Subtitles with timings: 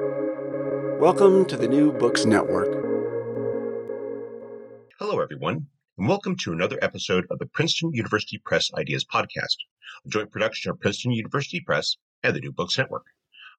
[0.00, 2.66] Welcome to the New Books Network.
[4.98, 9.54] Hello, everyone, and welcome to another episode of the Princeton University Press Ideas Podcast,
[10.04, 13.04] a joint production of Princeton University Press and the New Books Network.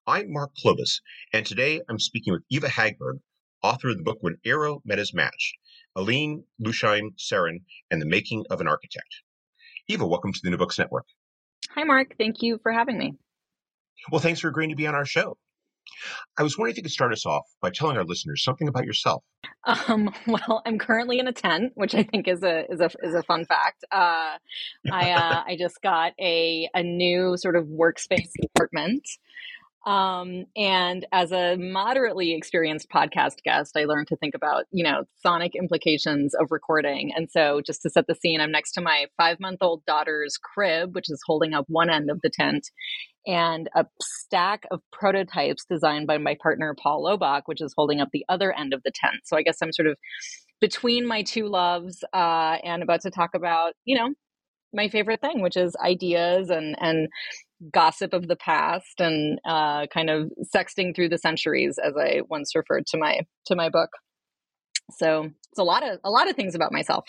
[0.05, 0.99] I'm Mark Klobas,
[1.31, 3.21] and today I'm speaking with Eva Hagberg,
[3.63, 5.53] author of the book When Eero Met His Match
[5.95, 9.21] Aline Louchheim Saarinen and the Making of an Architect.
[9.87, 11.05] Eva, welcome to the New Books Network.
[11.75, 12.15] Hi, Mark.
[12.17, 13.13] Thank you for having me.
[14.11, 15.37] Well, thanks for agreeing to be on our show.
[16.37, 18.85] I was wondering if you could start us off by telling our listeners something about
[18.85, 19.23] yourself.
[19.65, 23.15] Um, well, I'm currently in a tent, which I think is a is a is
[23.15, 23.83] a fun fact.
[23.91, 24.37] Uh,
[24.91, 29.05] I uh, I just got a a new sort of workspace apartment
[29.85, 35.03] um, and as a moderately experienced podcast guest, I learned to think about, you know,
[35.21, 37.11] sonic implications of recording.
[37.15, 40.37] And so, just to set the scene, I'm next to my five month old daughter's
[40.37, 42.71] crib, which is holding up one end of the tent,
[43.27, 48.09] and a stack of prototypes designed by my partner, Paul Loebach, which is holding up
[48.11, 49.21] the other end of the tent.
[49.25, 49.97] So, I guess I'm sort of
[50.61, 54.13] between my two loves uh, and about to talk about, you know,
[54.73, 57.07] my favorite thing, which is ideas and and
[57.71, 62.55] gossip of the past and uh, kind of sexting through the centuries, as I once
[62.55, 63.89] referred to my to my book.
[64.99, 67.05] So it's a lot of a lot of things about myself.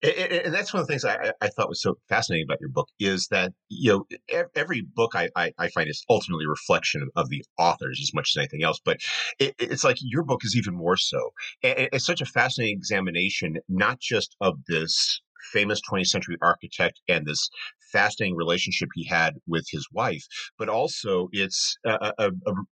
[0.00, 2.88] And that's one of the things I, I, thought was so fascinating about your book
[3.00, 7.28] is that you know every book I, I, I find is ultimately a reflection of
[7.30, 8.98] the authors as much as anything else, but
[9.40, 11.30] it, it's like your book is even more so.
[11.62, 15.20] It's such a fascinating examination, not just of this
[15.52, 17.48] famous 20th century architect and this
[17.92, 20.24] fascinating relationship he had with his wife,
[20.58, 22.30] but also it's a, a,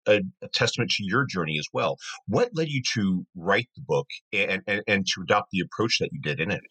[0.07, 1.97] a, a, testament to your journey as well.
[2.27, 6.09] What led you to write the book and, and, and to adopt the approach that
[6.11, 6.61] you did in it?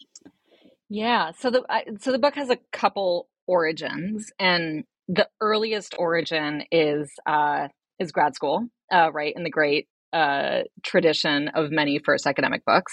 [0.94, 1.62] Yeah, so the
[2.00, 8.34] so the book has a couple origins, and the earliest origin is uh, is grad
[8.34, 12.92] school, uh, right in the great uh, tradition of many first academic books.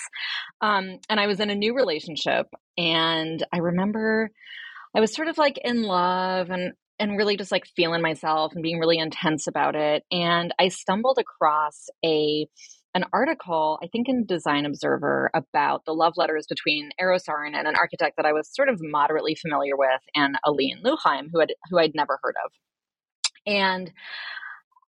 [0.61, 4.31] Um, and I was in a new relationship, and I remember
[4.95, 8.64] I was sort of like in love and and really just like feeling myself and
[8.64, 10.04] being really intense about it.
[10.10, 12.48] And I stumbled across a
[12.95, 17.76] an article, I think in Design Observer, about the love letters between Eero and an
[17.76, 21.78] architect that I was sort of moderately familiar with, and Aline Louchheim, who had who
[21.78, 22.52] I'd never heard of.
[23.45, 23.92] And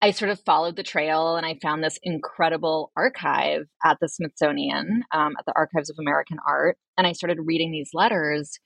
[0.03, 5.03] I sort of followed the trail and I found this incredible archive at the Smithsonian,
[5.11, 6.78] um, at the Archives of American Art.
[6.97, 8.57] And I started reading these letters.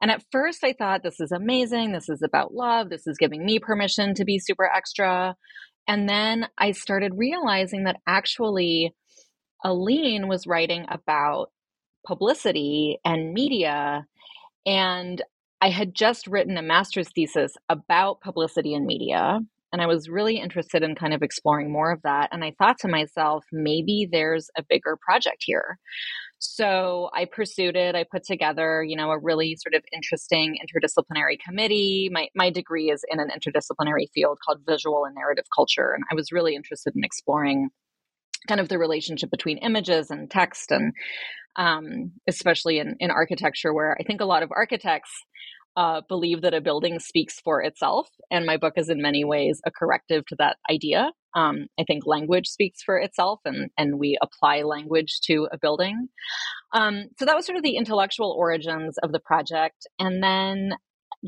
[0.00, 1.92] And at first I thought, this is amazing.
[1.92, 2.90] This is about love.
[2.90, 5.34] This is giving me permission to be super extra.
[5.86, 8.94] And then I started realizing that actually
[9.64, 11.50] Aline was writing about
[12.06, 14.06] publicity and media.
[14.66, 15.22] And
[15.60, 19.40] I had just written a master's thesis about publicity and media.
[19.72, 22.28] And I was really interested in kind of exploring more of that.
[22.32, 25.78] And I thought to myself, maybe there's a bigger project here.
[26.46, 27.94] So I pursued it.
[27.94, 32.10] I put together, you know, a really sort of interesting interdisciplinary committee.
[32.12, 36.14] My my degree is in an interdisciplinary field called visual and narrative culture, and I
[36.14, 37.70] was really interested in exploring
[38.46, 40.92] kind of the relationship between images and text, and
[41.56, 45.10] um, especially in in architecture, where I think a lot of architects
[45.76, 48.08] uh, believe that a building speaks for itself.
[48.30, 51.10] And my book is in many ways a corrective to that idea.
[51.34, 56.08] Um, I think language speaks for itself and, and we apply language to a building.
[56.72, 59.86] Um, so that was sort of the intellectual origins of the project.
[59.98, 60.74] And then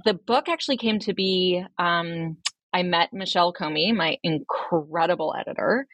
[0.04, 2.36] the book actually came to be um,
[2.72, 5.86] I met Michelle Komie, my incredible editor,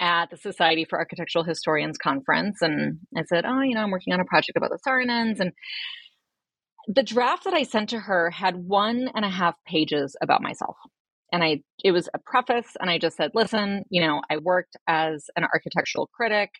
[0.00, 2.62] at the Society for Architectural Historians conference.
[2.62, 5.40] And I said, Oh, you know, I'm working on a project about the Saarinens.
[5.40, 5.52] And
[6.88, 10.76] the draft that I sent to her had one and a half pages about myself.
[11.34, 14.76] And I, it was a preface, and I just said, listen, you know, I worked
[14.86, 16.50] as an architectural critic.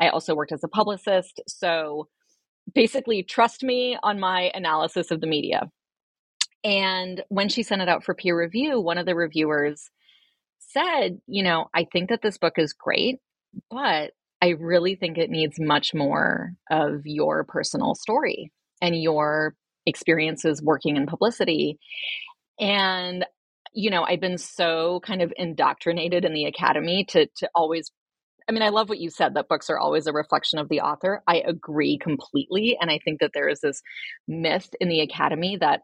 [0.00, 1.40] I also worked as a publicist.
[1.48, 2.06] So
[2.72, 5.68] basically, trust me on my analysis of the media.
[6.62, 9.90] And when she sent it out for peer review, one of the reviewers
[10.60, 13.16] said, you know, I think that this book is great,
[13.68, 19.56] but I really think it needs much more of your personal story and your
[19.86, 21.80] experiences working in publicity.
[22.60, 23.26] And,
[23.72, 27.90] you know, I've been so kind of indoctrinated in the academy to, to always
[28.48, 30.80] I mean, I love what you said that books are always a reflection of the
[30.80, 31.22] author.
[31.24, 32.76] I agree completely.
[32.80, 33.80] And I think that there is this
[34.26, 35.82] myth in the academy that,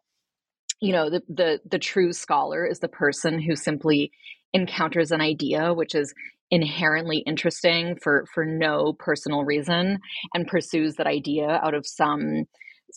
[0.80, 4.10] you know, the, the, the true scholar is the person who simply
[4.52, 6.12] encounters an idea, which is
[6.50, 9.98] inherently interesting for, for no personal reason
[10.34, 12.46] and pursues that idea out of some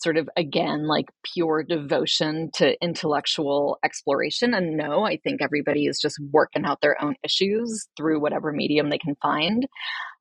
[0.02, 5.98] sort of again like pure devotion to intellectual exploration and no i think everybody is
[6.00, 9.66] just working out their own issues through whatever medium they can find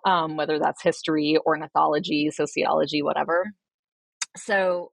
[0.06, 3.52] um, whether that's history ornithology sociology whatever.
[4.38, 4.92] So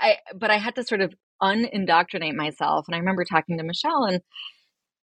[0.00, 4.04] i but i had to sort of unindoctrinate myself and i remember talking to michelle
[4.04, 4.20] and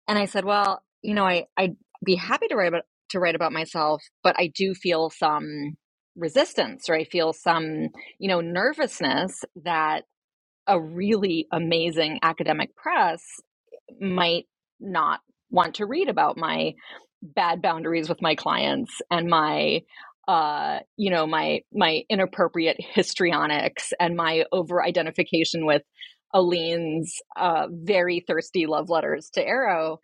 [0.06, 3.34] and i said well you know i i'd be happy to write about to write
[3.34, 5.76] about myself but i do feel some
[6.18, 7.88] resistance or I feel some,
[8.18, 10.02] you know, nervousness that
[10.66, 13.22] a really amazing academic press
[14.00, 14.44] might
[14.80, 15.20] not
[15.50, 16.74] want to read about my
[17.22, 19.80] bad boundaries with my clients and my
[20.28, 25.82] uh, you know my my inappropriate histrionics and my over identification with
[26.34, 29.96] Aline's uh, very thirsty love letters to Eero.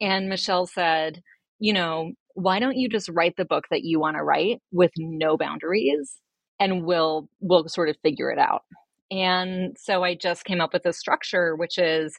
[0.00, 1.20] And Michelle said,
[1.58, 4.90] you know, why don't you just write the book that you want to write with
[4.98, 6.20] no boundaries
[6.60, 8.62] and we'll we'll sort of figure it out.
[9.10, 12.16] And so i just came up with a structure which is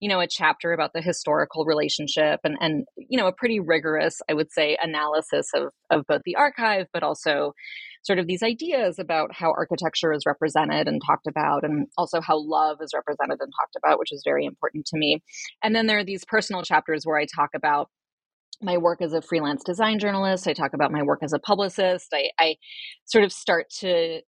[0.00, 4.22] you know a chapter about the historical relationship and and you know a pretty rigorous
[4.30, 7.52] i would say analysis of of both the archive but also
[8.02, 12.38] sort of these ideas about how architecture is represented and talked about and also how
[12.38, 15.22] love is represented and talked about which is very important to me.
[15.62, 17.90] And then there are these personal chapters where i talk about
[18.60, 20.46] my work as a freelance design journalist.
[20.48, 22.08] I talk about my work as a publicist.
[22.12, 22.56] I, I
[23.06, 24.20] sort of start to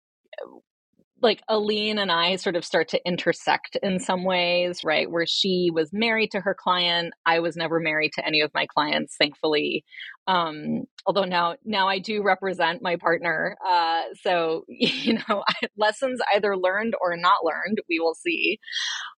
[1.22, 5.10] like Aline and I sort of start to intersect in some ways, right?
[5.10, 8.66] Where she was married to her client, I was never married to any of my
[8.68, 9.84] clients, thankfully.
[10.28, 13.58] Um, although now, now I do represent my partner.
[13.68, 15.44] Uh, so you know,
[15.78, 18.60] lessons either learned or not learned, we will see.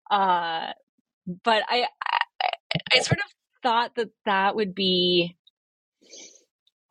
[0.10, 0.72] Uh,
[1.44, 1.86] but I,
[2.42, 2.50] I,
[2.94, 3.25] I sort of
[3.63, 5.36] thought that that would be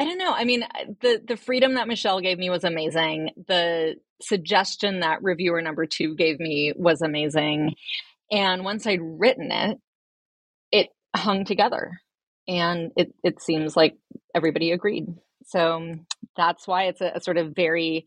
[0.01, 0.33] I don't know.
[0.33, 0.65] I mean,
[1.03, 3.33] the the freedom that Michelle gave me was amazing.
[3.49, 7.75] The suggestion that reviewer number 2 gave me was amazing.
[8.31, 9.79] And once I'd written it,
[10.73, 12.01] it hung together.
[12.49, 13.99] And it it seems like
[14.35, 15.07] everybody agreed.
[15.45, 15.97] So
[16.35, 18.07] that's why it's a, a sort of very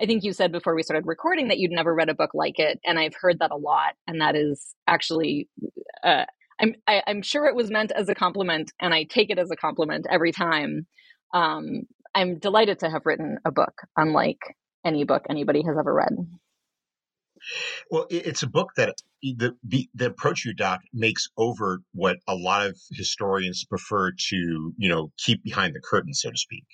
[0.00, 2.58] I think you said before we started recording that you'd never read a book like
[2.58, 5.48] it, and I've heard that a lot, and that is actually
[6.04, 6.24] uh,
[6.62, 9.38] I'm I, i am sure it was meant as a compliment, and I take it
[9.38, 10.86] as a compliment every time.
[11.34, 11.82] Um,
[12.14, 14.40] I'm delighted to have written a book, unlike
[14.84, 16.12] any book anybody has ever read.
[17.90, 19.56] Well, it's a book that the
[19.94, 24.36] the approach you doc makes over what a lot of historians prefer to
[24.76, 26.64] you know keep behind the curtain, so to speak,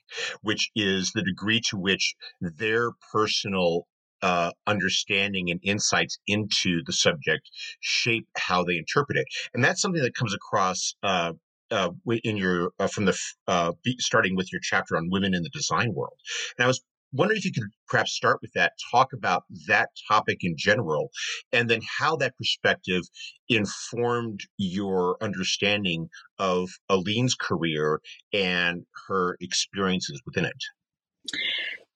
[0.43, 3.87] which is the degree to which their personal
[4.23, 7.51] uh, understanding and insights into the subject
[7.81, 9.27] shape how they interpret it.
[9.55, 11.33] And that's something that comes across uh,
[11.71, 11.91] uh,
[12.25, 15.93] in your uh, from the uh, starting with your chapter on women in the design
[15.95, 16.17] world.
[16.57, 16.83] And I was
[17.13, 21.11] wondering if you could perhaps start with that, talk about that topic in general,
[21.53, 23.03] and then how that perspective
[23.49, 28.01] informed your understanding of Aline's career
[28.33, 30.63] and her experiences within it.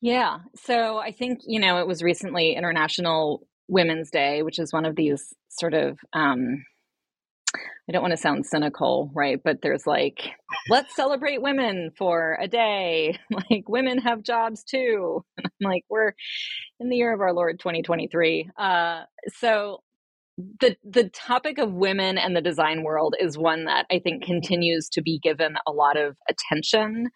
[0.02, 0.40] Yeah.
[0.56, 4.96] So I think, you know, it was recently International Women's Day, which is one of
[4.96, 6.64] these sort of, um,
[7.88, 9.38] I don't want to sound cynical, right?
[9.43, 10.20] But there's like,
[10.69, 13.19] let's celebrate women for a day.
[13.50, 15.25] Like, women have jobs too.
[15.38, 16.12] And I'm like, we're
[16.81, 18.50] in the year of our Lord 2023.
[18.58, 19.02] Uh,
[19.38, 19.82] so
[20.60, 24.88] the the topic of women and the design world is one that I think continues
[24.90, 27.08] to be given a lot of attention.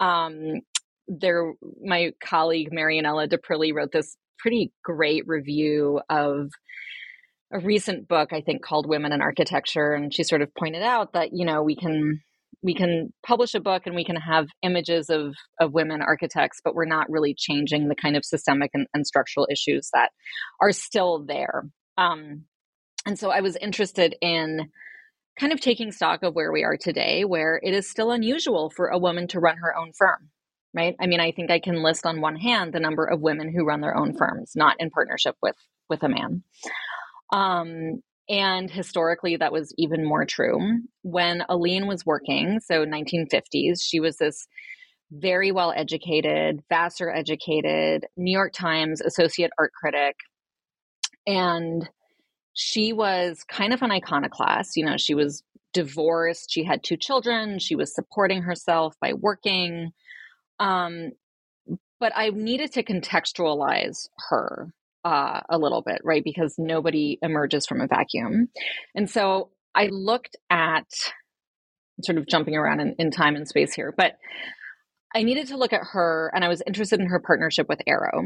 [0.00, 0.60] Um,
[1.08, 6.50] there my colleague Marianela D'Aprile wrote this pretty great review of
[7.52, 11.14] a recent book I think called Women in Architecture and she sort of pointed out
[11.14, 12.20] that you know we can
[12.62, 16.74] we can publish a book and we can have images of of women architects but
[16.74, 20.10] we're not really changing the kind of systemic and, and structural issues that
[20.60, 21.64] are still there.
[21.96, 22.44] Um,
[23.06, 24.70] and so I was interested in
[25.38, 28.88] kind of taking stock of where we are today where it is still unusual for
[28.88, 30.28] a woman to run her own firm
[30.78, 30.94] right?
[31.00, 33.64] I mean, I think I can list on one hand the number of women who
[33.64, 35.56] run their own firms, not in partnership with
[35.90, 36.44] with a man.
[37.32, 40.58] Um, and historically, that was even more true.
[41.02, 44.46] When Aline was working, so 1950s, she was this
[45.10, 50.14] very well educated, Vassar educated, New York Times associate art critic.
[51.26, 51.88] And
[52.52, 54.76] she was kind of an iconoclast.
[54.76, 55.42] You know, she was
[55.72, 59.92] divorced, she had two children, she was supporting herself by working.
[60.60, 61.12] Um,
[62.00, 64.72] but I needed to contextualize her
[65.04, 66.22] uh, a little bit, right?
[66.22, 68.48] Because nobody emerges from a vacuum.
[68.94, 70.86] And so I looked at
[72.02, 74.16] sort of jumping around in, in time and space here, but
[75.14, 78.22] I needed to look at her and I was interested in her partnership with Eero.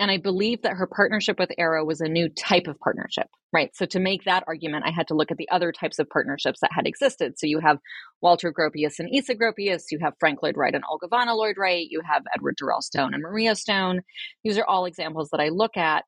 [0.00, 3.74] And I believe that her partnership with Eero was a new type of partnership, right?
[3.74, 6.60] So to make that argument, I had to look at the other types of partnerships
[6.60, 7.34] that had existed.
[7.36, 7.78] So you have
[8.20, 12.00] Walter Gropius and Ise Gropius, you have Frank Lloyd Wright and Olgivanna Lloyd Wright, you
[12.08, 14.02] have Edward Durell Stone and Maria Stone.
[14.44, 16.04] These are all examples that I look at.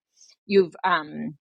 [0.46, 1.36] You've um,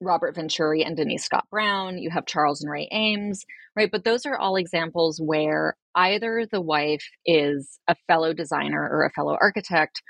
[0.00, 3.44] Robert Venturi and Denise Scott Brown, you have Charles and Ray Eames,
[3.74, 3.90] right?
[3.90, 9.10] But those are all examples where either the wife is a fellow designer or a
[9.10, 10.02] fellow architect,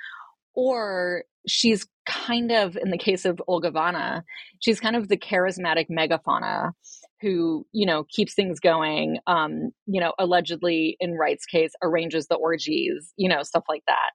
[0.54, 4.22] or she's kind of, in the case of Olgivanna,
[4.60, 6.72] she's kind of the charismatic megafauna
[7.20, 12.36] who, you know, keeps things going, um, you know, allegedly in Wright's case, arranges the
[12.36, 14.10] orgies, you know, stuff like that.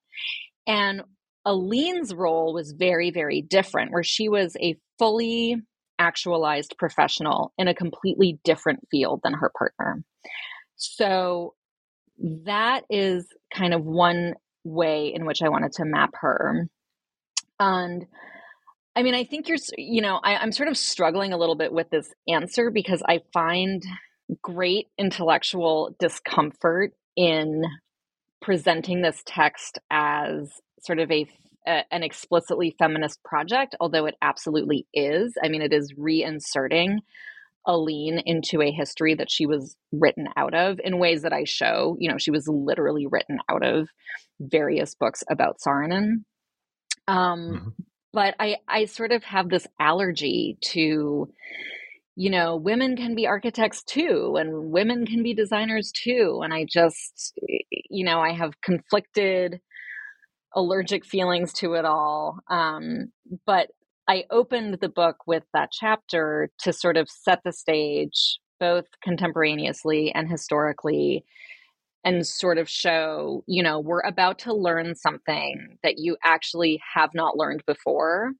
[0.67, 1.01] And
[1.45, 5.55] Aline's role was very, very different, where she was a fully
[5.97, 10.03] actualized professional in a completely different field than her partner.
[10.75, 11.55] So
[12.45, 16.67] that is kind of one way in which I wanted to map her.
[17.61, 18.07] And
[18.95, 21.71] I mean, I think you're, you know, I, I'm sort of struggling a little bit
[21.71, 23.83] with this answer because I find
[24.41, 27.63] great intellectual discomfort in
[28.41, 30.49] presenting this text as
[30.81, 31.27] sort of a,
[31.67, 35.35] a, an explicitly feminist project, although it absolutely is.
[35.43, 36.97] I mean, it is reinserting
[37.67, 41.95] Aline into a history that she was written out of in ways that I show.
[41.99, 43.87] You know, she was literally written out of
[44.39, 46.23] various books about Saarinen.
[47.11, 47.69] Um, mm-hmm.
[48.13, 51.31] But I, I sort of have this allergy to,
[52.15, 56.41] you know, women can be architects too, and women can be designers too.
[56.43, 57.33] And I just,
[57.89, 59.61] you know, I have conflicted
[60.53, 62.39] allergic feelings to it all.
[62.49, 63.13] Um,
[63.45, 63.69] but
[64.09, 70.11] I opened the book with that chapter to sort of set the stage, both contemporaneously
[70.13, 71.23] and historically,
[72.03, 77.11] and sort of show, you know, we're about to learn something that you actually have
[77.13, 78.31] not learned before.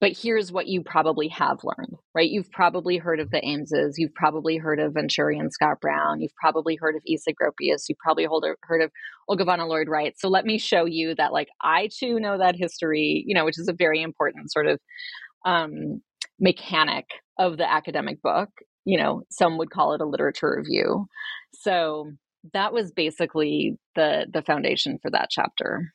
[0.00, 2.28] But here's what you probably have learned, right?
[2.28, 3.92] You've probably heard of the Eameses.
[3.98, 6.20] You've probably heard of Venturi and Scott Brown.
[6.20, 7.84] You've probably heard of Ise Gropius.
[7.88, 8.26] You've probably
[8.64, 8.90] heard of
[9.30, 10.14] Olgivanna Lloyd Wright.
[10.18, 13.60] So let me show you that, like, I too know that history, you know, which
[13.60, 14.80] is a very important sort of
[15.44, 16.02] um,
[16.40, 17.06] mechanic
[17.38, 18.48] of the academic book.
[18.84, 21.06] You know, some would call it a literature review.
[21.54, 22.10] So
[22.52, 25.92] that was basically the the foundation for that chapter.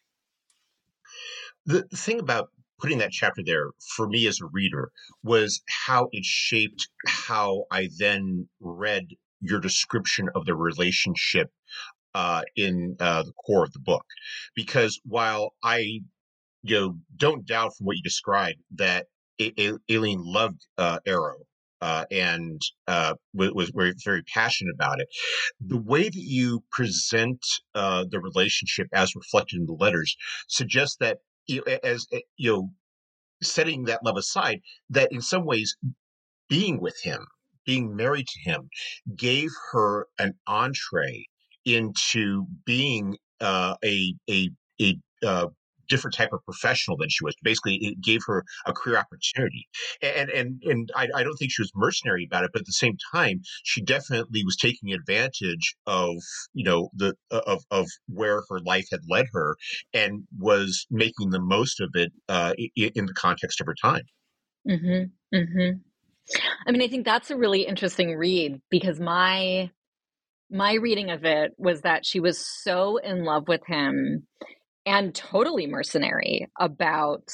[1.66, 2.50] The thing about
[2.80, 4.92] putting that chapter there for me as a reader
[5.24, 9.08] was how it shaped how I then read
[9.42, 11.50] your description of the relationship
[12.14, 14.06] uh, in uh, the core of the book.
[14.56, 16.02] Because while I
[16.64, 19.08] you know don't doubt from what you described that
[19.40, 21.36] Aline loved uh, Eero
[21.82, 25.08] uh, and uh, was, was very passionate about it.
[25.60, 27.40] The way that you present
[27.76, 30.16] uh, the relationship as reflected in the letters
[30.48, 31.18] suggests that
[31.48, 32.08] you know, as
[32.38, 32.70] you know,
[33.42, 35.78] setting that love aside, that in some ways,
[36.50, 37.26] being with him,
[37.66, 38.70] being married to him,
[39.16, 41.26] gave her an entree
[41.66, 44.50] into being uh, a a
[44.82, 45.48] a uh,
[45.88, 47.36] different type of professional than she was.
[47.42, 49.68] Basically, it gave her a career opportunity,
[50.02, 52.74] and and and I, I, don't think she was mercenary about it, but at the
[52.74, 56.16] same time, she definitely was taking advantage of
[56.54, 59.56] you know the uh, of of where her life had led her,
[59.94, 64.04] and was making the most of it uh, in the context of her time.
[64.68, 65.36] Mm-hmm.
[65.36, 65.78] Mm-hmm.
[66.68, 69.72] I mean, I think that's a really interesting read because my
[70.50, 74.26] my reading of it was that she was so in love with him
[74.88, 77.30] and totally mercenary about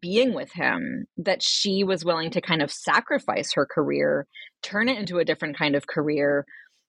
[0.00, 4.26] being with him that she was willing to kind of sacrifice her career,
[4.62, 6.44] turn it into a different kind of career,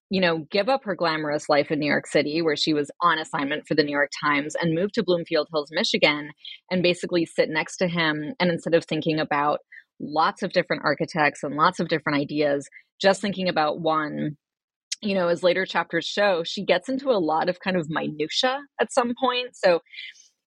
[0.10, 3.20] you know, give up her glamorous life in New York City where she was on
[3.20, 6.32] assignment for the New York Times and move to Bloomfield Hills, Michigan
[6.72, 9.60] and basically sit next to him and instead of thinking about
[10.00, 12.68] lots of different architects and lots of different ideas,
[13.00, 14.36] just thinking about one
[15.02, 18.60] you know, as later chapters show, she gets into a lot of kind of minutia
[18.80, 19.50] at some point.
[19.54, 19.80] So,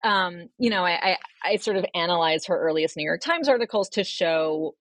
[0.03, 3.89] um, you know, I, I, I sort of analyze her earliest New York Times articles
[3.89, 4.73] to show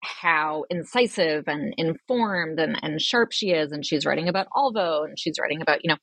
[0.00, 3.72] how incisive and informed and, and sharp she is.
[3.72, 5.96] And she's writing about Alvo and she's writing about, you know,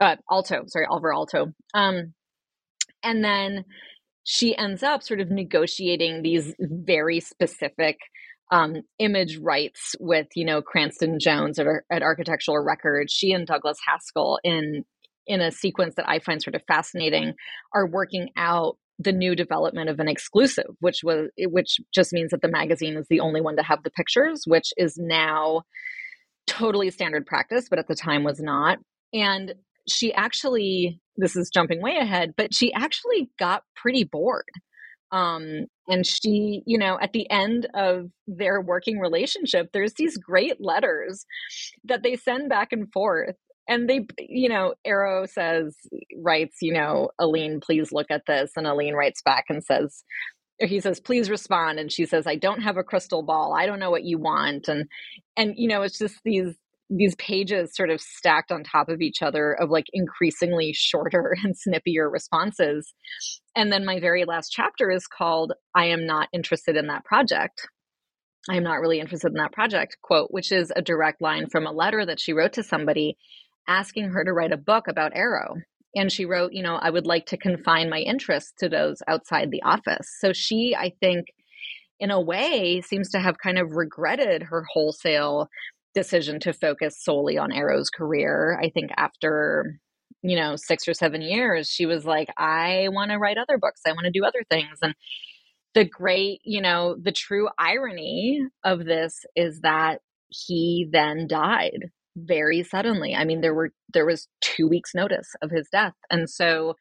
[0.00, 1.52] uh, Aalto, sorry, Alvar Aalto.
[1.74, 2.14] Um,
[3.02, 3.64] and then
[4.24, 7.98] she ends up sort of negotiating these very specific
[8.52, 13.12] um, image rights with you know Cranston Jones at, at Architectural Records.
[13.12, 14.84] She and Douglas Haskell in
[15.26, 17.34] in a sequence that I find sort of fascinating
[17.74, 22.42] are working out the new development of an exclusive, which was which just means that
[22.42, 25.62] the magazine is the only one to have the pictures, which is now
[26.46, 28.78] totally standard practice, but at the time was not.
[29.14, 29.54] And
[29.88, 34.44] she actually, this is jumping way ahead, but she actually got pretty bored
[35.12, 40.56] Um, and she, you know, at the end of their working relationship, there's these great
[40.58, 41.26] letters
[41.84, 43.36] that they send back and forth.
[43.68, 45.76] And they, you know, Eero says,
[46.16, 48.52] writes, you know, Aline, please look at this.
[48.56, 50.02] And Aline writes back and says,
[50.58, 53.80] he says please respond and she says i don't have a crystal ball i don't
[53.80, 54.86] know what you want and
[55.36, 56.54] and you know it's just these
[56.94, 61.56] these pages sort of stacked on top of each other of like increasingly shorter and
[61.56, 62.92] snippier responses.
[63.56, 67.68] And then my very last chapter is called i am not interested in that project.
[68.50, 71.66] I am not really interested in that project quote which is a direct line from
[71.66, 73.16] a letter that she wrote to somebody
[73.68, 75.54] asking her to write a book about Eero.
[75.94, 79.50] And she wrote, you know, I would like to confine my interests to those outside
[79.50, 80.08] the office.
[80.20, 81.26] So she, I think,
[82.00, 85.48] in a way, seems to have kind of regretted her wholesale
[85.94, 88.58] decision to focus solely on Eero's career.
[88.62, 89.78] I think after,
[90.22, 93.82] you know, six or seven years, she was like, I want to write other books,
[93.86, 94.78] I want to do other things.
[94.82, 94.94] And
[95.74, 102.62] the great, you know, the true irony of this is that he then died very
[102.62, 103.14] suddenly.
[103.14, 106.74] I mean, there were there was two weeks notice of his death, and so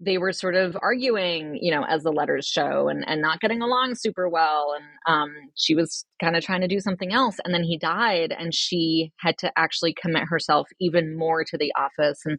[0.00, 3.62] they were sort of arguing, you know, as the letters show, and and not getting
[3.62, 4.74] along super well.
[4.76, 8.34] And um, she was kind of trying to do something else, and then he died,
[8.38, 12.38] and she had to actually commit herself even more to the office and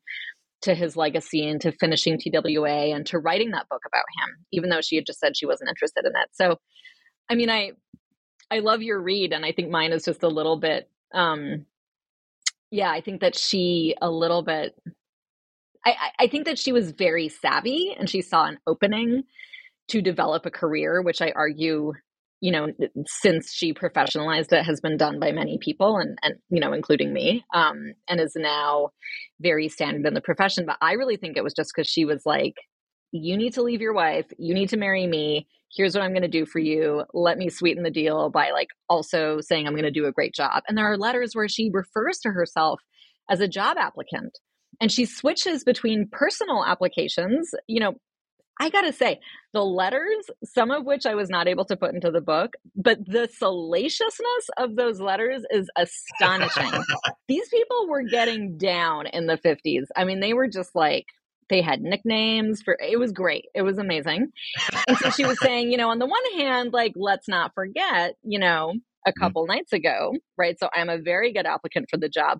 [0.61, 4.69] to his legacy and to finishing TWA and to writing that book about him, even
[4.69, 6.29] though she had just said she wasn't interested in it.
[6.33, 6.57] So,
[7.29, 7.71] I mean, I
[8.51, 11.65] I love your read, and I think mine is just a little bit um,
[12.71, 14.75] yeah, I think that she a little bit.
[15.91, 19.23] I, I think that she was very savvy and she saw an opening
[19.89, 21.93] to develop a career, which I argue,
[22.41, 22.67] you know,
[23.05, 27.13] since she professionalized it, has been done by many people and, and you know, including
[27.13, 28.89] me, um, and is now
[29.39, 30.65] very standard in the profession.
[30.65, 32.55] But I really think it was just because she was like,
[33.11, 36.21] you need to leave your wife, you need to marry me, here's what I'm going
[36.23, 37.03] to do for you.
[37.13, 40.33] Let me sweeten the deal by like also saying I'm going to do a great
[40.33, 40.63] job.
[40.67, 42.81] And there are letters where she refers to herself
[43.29, 44.37] as a job applicant
[44.79, 47.95] and she switches between personal applications, you know,
[48.59, 49.19] I got to say,
[49.53, 52.97] the letters, some of which I was not able to put into the book, but
[53.05, 56.71] the salaciousness of those letters is astonishing.
[57.27, 59.85] These people were getting down in the 50s.
[59.95, 61.05] I mean, they were just like,
[61.49, 64.27] they had nicknames for it was great it was amazing
[64.87, 68.15] and so she was saying you know on the one hand like let's not forget
[68.23, 68.73] you know
[69.05, 69.23] a mm-hmm.
[69.23, 69.53] couple mm-hmm.
[69.53, 72.39] nights ago right so i'm a very good applicant for the job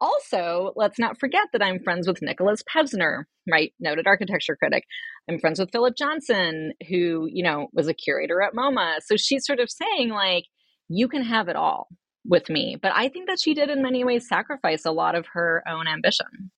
[0.00, 4.84] also let's not forget that i'm friends with Nikolaus Pevsner right noted architecture critic
[5.28, 9.46] i'm friends with philip johnson who you know was a curator at moma so she's
[9.46, 10.44] sort of saying like
[10.88, 11.88] you can have it all
[12.28, 12.76] with me.
[12.80, 15.86] But I think that she did in many ways sacrifice a lot of her own
[15.86, 16.50] ambition.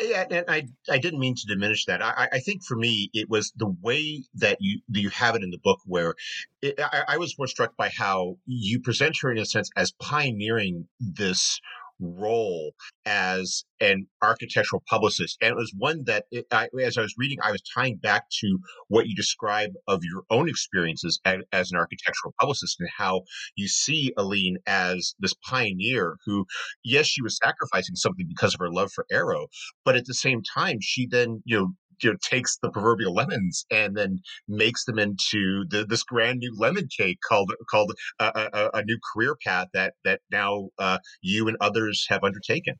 [0.00, 2.02] Yeah, and I I didn't mean to diminish that.
[2.02, 5.50] I, I think for me it was the way that you you have it in
[5.50, 6.14] the book where
[6.62, 9.92] it, I, I was more struck by how you present her in a sense as
[10.00, 11.60] pioneering this
[12.00, 12.72] role
[13.04, 15.36] as an architectural publicist.
[15.40, 18.24] And it was one that, it, I, as I was reading, I was tying back
[18.40, 23.22] to what you describe of your own experiences as, as, an architectural publicist and how
[23.56, 26.46] you see Aline as this pioneer who,
[26.84, 29.46] yes, she was sacrificing something because of her love for Eero,
[29.84, 31.68] but at the same time, she then, you know,
[32.02, 36.54] you know takes the proverbial lemons and then makes them into the, this grand new
[36.56, 41.48] lemon cake called called a, a, a new career path that that now uh, you
[41.48, 42.74] and others have undertaken.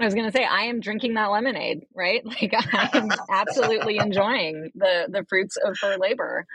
[0.00, 2.22] I was going to say I am drinking that lemonade, right?
[2.24, 6.46] Like I am absolutely enjoying the the fruits of her labor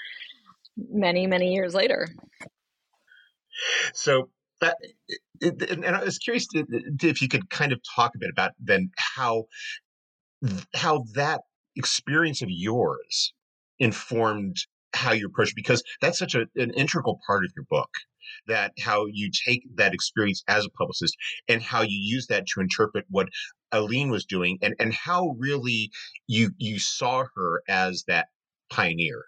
[0.78, 2.08] many many years later.
[3.94, 4.30] So
[4.62, 4.78] that
[5.42, 9.46] and I was curious if you could kind of talk a bit about then how
[10.74, 11.42] how that
[11.76, 13.34] experience of yours
[13.80, 14.58] informed
[14.94, 17.90] how you approach because that's such a, an integral part of your book
[18.48, 21.16] that how you take that experience as a publicist
[21.48, 23.28] and how you use that to interpret what
[23.72, 25.92] Aline was doing and, and how really
[26.28, 28.28] you you saw her as that
[28.70, 29.24] pioneer.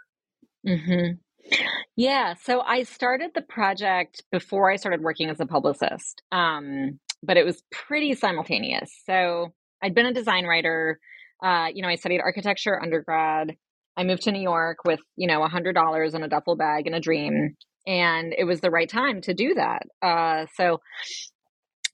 [0.66, 1.56] Mm-hmm.
[1.96, 7.38] Yeah, so I started the project before I started working as a publicist, um, but
[7.38, 8.92] it was pretty simultaneous.
[9.06, 11.00] So I'd been a design writer
[11.44, 13.56] uh, you know, I studied architecture undergrad.
[13.98, 16.96] I moved to New York with, you know, a $100 and a duffel bag and
[16.96, 17.56] a dream.
[17.88, 19.84] And it was the right time to do that.
[20.02, 20.82] Uh, so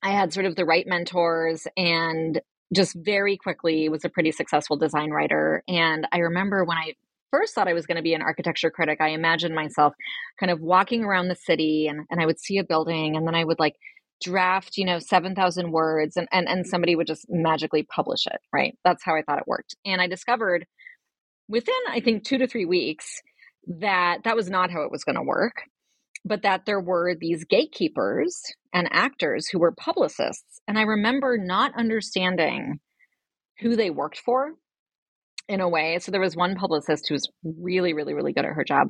[0.01, 2.41] I had sort of the right mentors and
[2.73, 5.63] just very quickly was a pretty successful design writer.
[5.67, 6.93] And I remember when I
[7.29, 9.93] first thought I was going to be an architecture critic, I imagined myself
[10.39, 13.35] kind of walking around the city and, and I would see a building and then
[13.35, 13.75] I would like
[14.21, 18.77] draft you know 7000 words and, and and somebody would just magically publish it right
[18.83, 20.65] that's how i thought it worked and i discovered
[21.47, 23.21] within i think two to three weeks
[23.67, 25.63] that that was not how it was going to work,
[26.25, 28.41] but that there were these gatekeepers
[28.73, 30.61] and actors who were publicists.
[30.67, 32.79] And I remember not understanding
[33.59, 34.51] who they worked for
[35.47, 35.99] in a way.
[35.99, 38.87] So there was one publicist who was really, really, really good at her job.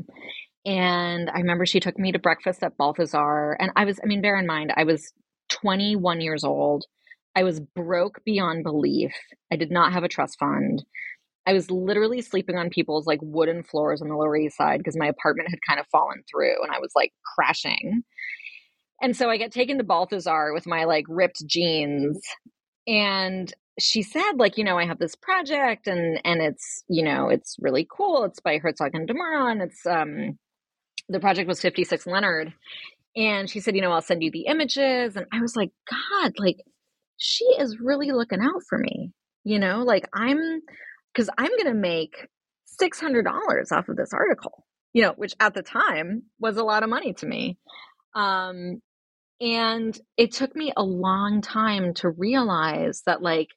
[0.66, 3.54] And I remember she took me to breakfast at Balthazar.
[3.60, 5.12] And I was, I mean, bear in mind, I was
[5.50, 6.86] 21 years old.
[7.36, 9.14] I was broke beyond belief.
[9.52, 10.84] I did not have a trust fund.
[11.48, 14.98] I was literally sleeping on people's like wooden floors on the Lower East Side because
[14.98, 18.04] my apartment had kind of fallen through and I was like crashing.
[19.02, 22.22] And so I get taken to Balthazar with my like ripped jeans
[22.88, 27.30] and she said like you know i have this project and and it's you know
[27.30, 30.38] it's really cool it's by herzog and de Meuron it's um
[31.12, 32.54] the project was 56 leonard
[33.16, 35.16] and she said you know i'll send you the images.
[35.16, 36.58] And i was like god like
[37.18, 39.12] she is really looking out for me
[39.44, 40.62] you know like i'm
[41.14, 42.28] because i'm gonna make
[42.82, 46.90] $600 off of this article you know which at the time was a lot of
[46.90, 47.58] money to me.
[48.16, 48.82] Um
[49.40, 53.50] and it took me a long time to realize that like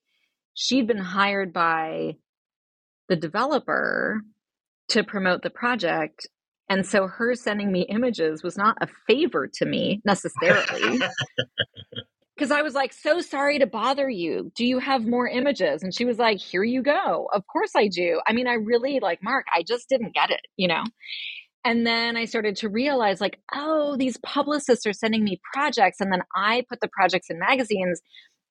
[0.54, 2.14] she'd been hired by
[3.08, 4.22] the developer
[4.88, 6.26] to promote the project
[6.68, 11.00] and so her sending me images was not a favor to me necessarily.
[12.36, 14.50] Because i was like so sorry to bother you.
[14.56, 15.84] Do you have more images?
[15.84, 17.28] And she was like here you go.
[17.32, 18.20] Of course i do.
[18.26, 20.82] I mean i really like mark i just didn't get it you know?
[21.64, 26.00] And then i started to realize like oh these publicists are sending me projects.
[26.00, 28.00] And then i put the projects in magazines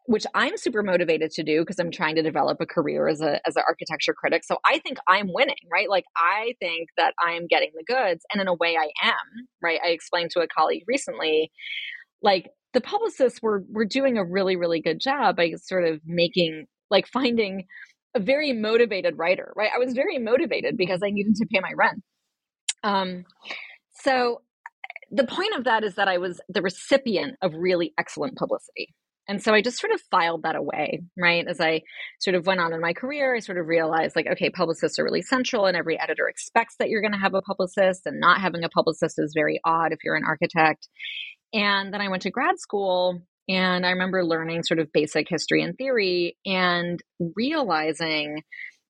[0.05, 3.39] which I'm super motivated to do because I'm trying to develop a career as a
[3.47, 4.43] as an architecture critic.
[4.43, 5.89] So I think I'm winning, right?
[5.89, 9.79] Like I think that I'm getting the goods and in a way I am, right?
[9.83, 11.51] I explained to a colleague recently
[12.21, 16.65] like the publicists were were doing a really really good job by sort of making
[16.89, 17.65] like finding
[18.15, 19.71] a very motivated writer, right?
[19.73, 22.03] I was very motivated because I needed to pay my rent.
[22.83, 23.23] Um
[23.93, 24.41] so
[25.11, 28.93] the point of that is that I was the recipient of really excellent publicity
[29.27, 31.45] and so I just sort of filed that away, right?
[31.47, 31.81] As I
[32.19, 35.03] sort of went on in my career, I sort of realized like, okay, publicists are
[35.03, 38.41] really central, and every editor expects that you're going to have a publicist, and not
[38.41, 40.87] having a publicist is very odd if you're an architect.
[41.53, 45.61] And then I went to grad school, and I remember learning sort of basic history
[45.61, 46.99] and theory and
[47.35, 48.43] realizing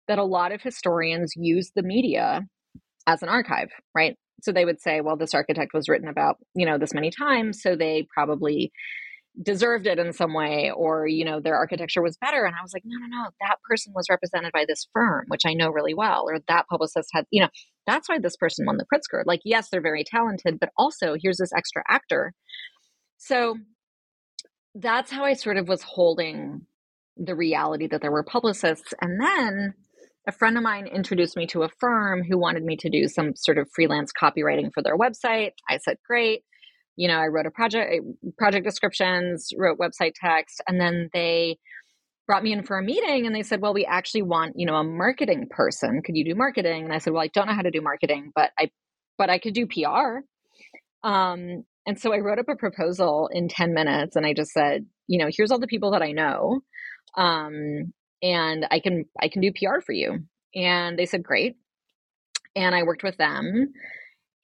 [0.08, 2.42] that a lot of historians use the media
[3.08, 4.16] as an archive, right?
[4.42, 7.62] So they would say, well, this architect was written about, you know, this many times,
[7.62, 8.72] so they probably
[9.42, 12.46] deserved it in some way or you know their architecture was better.
[12.46, 15.42] And i was like no no no that person was represented by this firm which
[15.46, 17.50] i know really well or that publicist had you know
[17.88, 19.24] that's why this person won the pritzker.
[19.26, 22.34] Like yes they're very talented but also here's this extra actor.
[23.18, 23.58] So
[24.76, 26.68] that's how i sort of was holding
[27.18, 28.94] the reality that there were publicists.
[29.02, 29.74] And then
[30.28, 33.36] a friend of mine introduced me to a firm who wanted me to do some
[33.36, 35.52] sort of freelance copywriting for their website.
[35.70, 36.44] I said great
[36.96, 41.58] you know, I wrote a project, eh, project descriptions, wrote website text, and then they
[42.28, 44.76] brought me in for a meeting and they said, well, we actually want, you know,
[44.76, 46.02] a marketing person.
[46.02, 46.86] Could you do marketing?
[46.86, 48.72] And I said, well, I don't know how to do marketing, but I,
[49.18, 50.20] but I could do PR.
[51.06, 54.86] Um, and so I wrote up a proposal in 10 minutes and I just said,
[55.08, 56.62] you know, here's all the people that I know.
[57.18, 60.20] Um, and I can, I can do PR for you.
[60.56, 61.58] And they said, great.
[62.56, 63.74] And I worked with them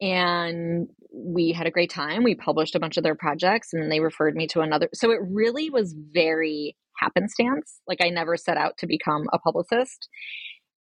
[0.01, 2.23] and we had a great time.
[2.23, 4.89] We published a bunch of their projects and they referred me to another.
[4.93, 7.81] So it really was very happenstance.
[7.87, 10.09] Like I never set out to become a publicist.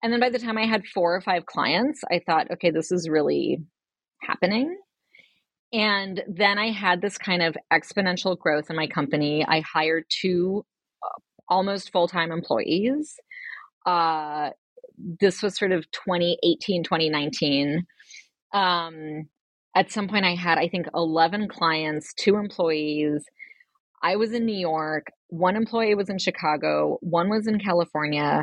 [0.02, 2.92] And then by the time I had four or five clients, I thought, okay, this
[2.92, 3.58] is really
[4.22, 4.76] happening.
[5.72, 9.44] And then I had this kind of exponential growth in my company.
[9.46, 10.64] I hired two
[11.02, 13.14] uh, almost full time employees.
[13.84, 14.50] Uh,
[15.20, 17.86] this was sort of 2018, 2019
[18.52, 19.28] um,
[19.78, 23.24] at some point, I had, I think, 11 clients, two employees.
[24.02, 25.06] I was in New York.
[25.28, 26.98] One employee was in Chicago.
[27.00, 28.42] One was in California.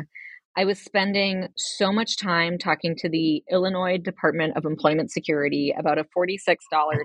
[0.56, 5.98] I was spending so much time talking to the Illinois Department of Employment Security about
[5.98, 6.38] a $46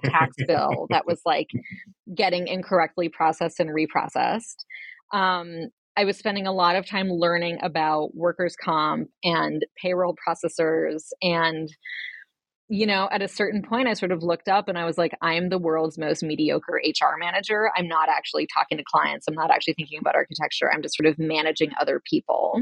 [0.05, 1.47] tax bill that was like
[2.15, 4.63] getting incorrectly processed and reprocessed.
[5.11, 5.67] Um,
[5.97, 11.67] I was spending a lot of time learning about workers' comp and payroll processors and
[12.71, 15.11] you know, at a certain point, I sort of looked up and I was like,
[15.21, 17.69] I'm the world's most mediocre HR manager.
[17.75, 19.25] I'm not actually talking to clients.
[19.27, 20.71] I'm not actually thinking about architecture.
[20.73, 22.61] I'm just sort of managing other people.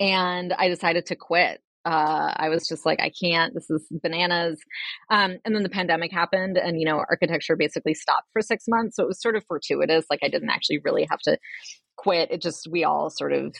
[0.00, 1.60] And I decided to quit.
[1.84, 4.58] Uh, I was just like, I can't, this is bananas.
[5.10, 8.96] Um, and then the pandemic happened and, you know, architecture basically stopped for six months.
[8.96, 10.06] So it was sort of fortuitous.
[10.08, 11.36] Like I didn't actually really have to
[11.96, 12.30] quit.
[12.30, 13.54] It just, we all sort of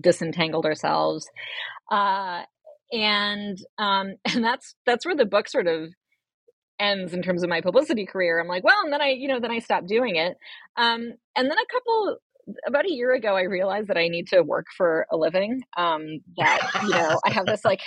[0.00, 1.28] disentangled ourselves.
[1.92, 2.42] Uh,
[2.92, 5.90] and um, and that's that's where the book sort of
[6.80, 8.40] ends in terms of my publicity career.
[8.40, 10.36] I'm like, well, and then I, you know, then I stopped doing it.
[10.76, 12.18] Um, and then a couple
[12.66, 15.62] about a year ago, I realized that I need to work for a living.
[15.76, 17.82] Um, that you know, I have this like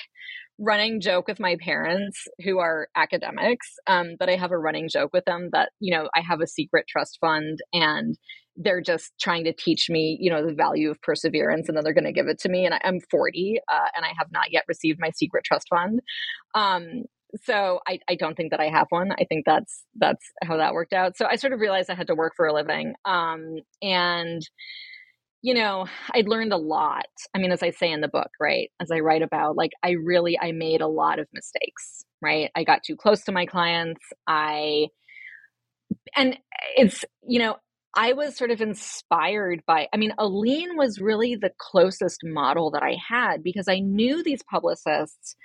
[0.60, 5.12] running joke with my parents who are academics um, that I have a running joke
[5.14, 8.18] with them that you know I have a secret trust fund and
[8.58, 11.94] they're just trying to teach me you know the value of perseverance and then they're
[11.94, 14.52] going to give it to me and I, am 40 uh, and I have not
[14.52, 16.02] yet received my secret trust fund.
[16.54, 17.04] Um,
[17.44, 19.12] so I, I don't think that I have one.
[19.14, 21.18] I think that's that's how that worked out.
[21.18, 22.94] So I sort of realized I had to work for a living.
[23.06, 24.42] Um, and
[25.44, 27.08] you know, I'd learned a lot.
[27.34, 28.70] I mean, as I say in the book, right?
[28.80, 32.52] As I write about, like I really I made a lot of mistakes, right?
[32.56, 34.02] I got too close to my clients.
[34.28, 34.88] I
[36.16, 36.38] and
[36.76, 37.56] it's, you know,
[37.94, 42.84] I was sort of inspired by, I mean, Aline was really the closest model that
[42.84, 45.36] I had because I knew these publicists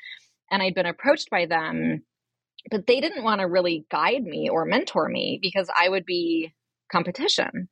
[0.51, 2.05] and I'd been approached by them,
[2.71, 6.55] but they didn't want to really guide me or mentor me because I would be
[6.91, 7.69] competition.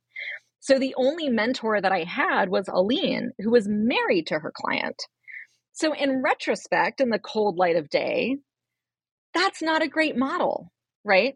[0.59, 5.01] So the only mentor that I had was Aline, who was married to her client.
[5.73, 8.37] So in retrospect, in the cold light of day,
[9.33, 10.71] that's not a great model,
[11.03, 11.35] right?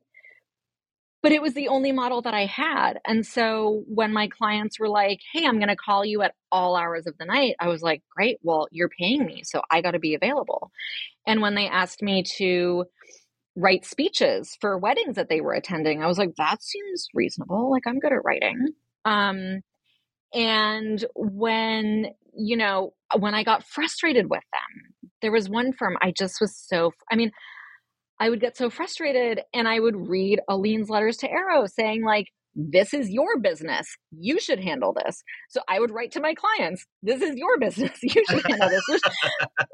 [1.22, 3.00] But it was the only model that I had.
[3.06, 6.78] And so when my clients were like, hey, I'm going to call you at all
[6.78, 9.42] hours of the night, I was like, great, well, you're paying me.
[9.44, 10.72] So I got to be available.
[11.28, 12.86] And when they asked me to
[13.56, 17.70] write speeches for weddings that they were attending, I was like, that seems reasonable.
[17.70, 18.68] Like, I'm good at writing.
[19.04, 19.60] Um,
[20.34, 26.14] and when, you know, when I got frustrated with them, there was one firm I
[26.18, 27.32] just was so, I mean,
[28.20, 32.28] I would get so frustrated and I would read Aline's letters to Eero saying, like,
[32.56, 33.88] this is your business.
[34.12, 35.24] You should handle this.
[35.50, 37.98] So I would write to my clients, this is your business.
[38.04, 39.02] You should handle this, which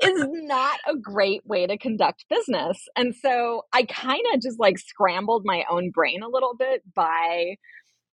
[0.03, 2.77] is not a great way to conduct business.
[2.95, 7.55] And so I kind of just like scrambled my own brain a little bit by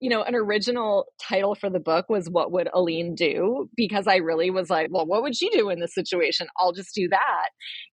[0.01, 3.69] you know, an original title for the book was What Would Aline Do?
[3.77, 6.49] Because I really was like, well, what would she do in this situation?
[6.59, 7.49] I'll just do that.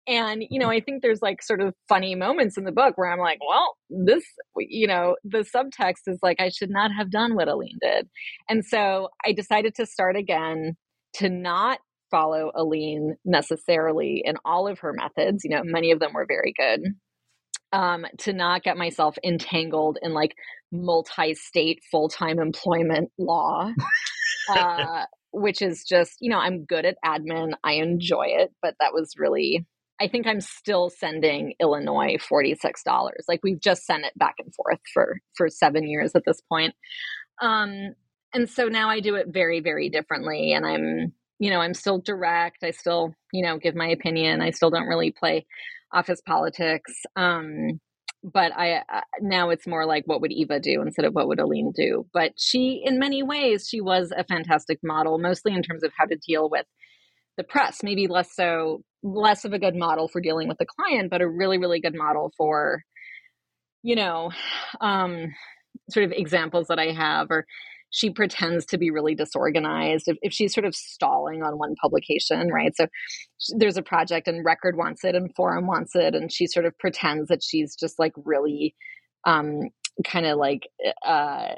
[0.09, 0.79] And, you know, mm-hmm.
[0.79, 3.77] I think there's like sort of funny moments in the book where I'm like, well,
[3.89, 4.25] this,
[4.59, 8.09] you know, the subtext is like, I should not have done what Aline did.
[8.49, 10.77] And so I decided to start again
[11.15, 11.79] to not
[12.11, 15.45] follow Aline necessarily in all of her methods.
[15.45, 16.81] You know, many of them were very good
[17.73, 20.37] um, to not get myself entangled in like
[20.71, 23.71] multi-state full-time employment law,
[24.49, 28.93] uh, which is just you know I'm good at admin, I enjoy it, but that
[28.93, 29.67] was really
[30.01, 33.25] I think I'm still sending Illinois forty six dollars.
[33.29, 36.75] Like we've just sent it back and forth for for seven years at this point.
[37.41, 37.95] Um,
[38.35, 41.99] and so now I do it very very differently, and I'm you know I'm still
[41.99, 42.65] direct.
[42.65, 44.43] I still you know give my opinion.
[44.43, 45.47] I still don't really play
[45.93, 46.93] office politics.
[47.17, 47.81] Um,
[48.25, 51.41] but I uh, now it's more like what would Eva do instead of what would
[51.41, 52.07] Aline do.
[52.13, 56.07] But she, in many ways, she was a fantastic model, mostly in terms of how
[56.07, 56.67] to deal with
[57.37, 57.83] the press.
[57.83, 61.29] Maybe less so, less of a good model for dealing with the client, but a
[61.29, 62.85] really, really good model for,
[63.83, 64.31] you know,
[64.81, 65.33] um,
[65.91, 67.45] sort of examples that I have or
[67.93, 72.49] she pretends to be really disorganized if, if she's sort of stalling on one publication
[72.49, 72.77] right?
[72.77, 72.87] So
[73.57, 76.77] there's a project and record wants it and forum wants it and she sort of
[76.79, 78.75] pretends that she's just like really
[79.25, 79.61] um
[80.05, 80.69] kind of like
[81.07, 81.55] uh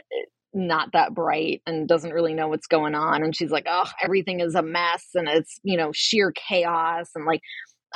[0.53, 4.41] not that bright and doesn't really know what's going on and she's like oh everything
[4.41, 7.41] is a mess and it's you know sheer chaos and like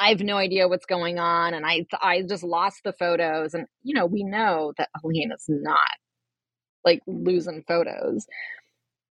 [0.01, 3.55] I have no idea what's going on and I I just lost the photos.
[3.55, 5.89] And you know we know that Aline is not
[6.85, 8.27] like losing photos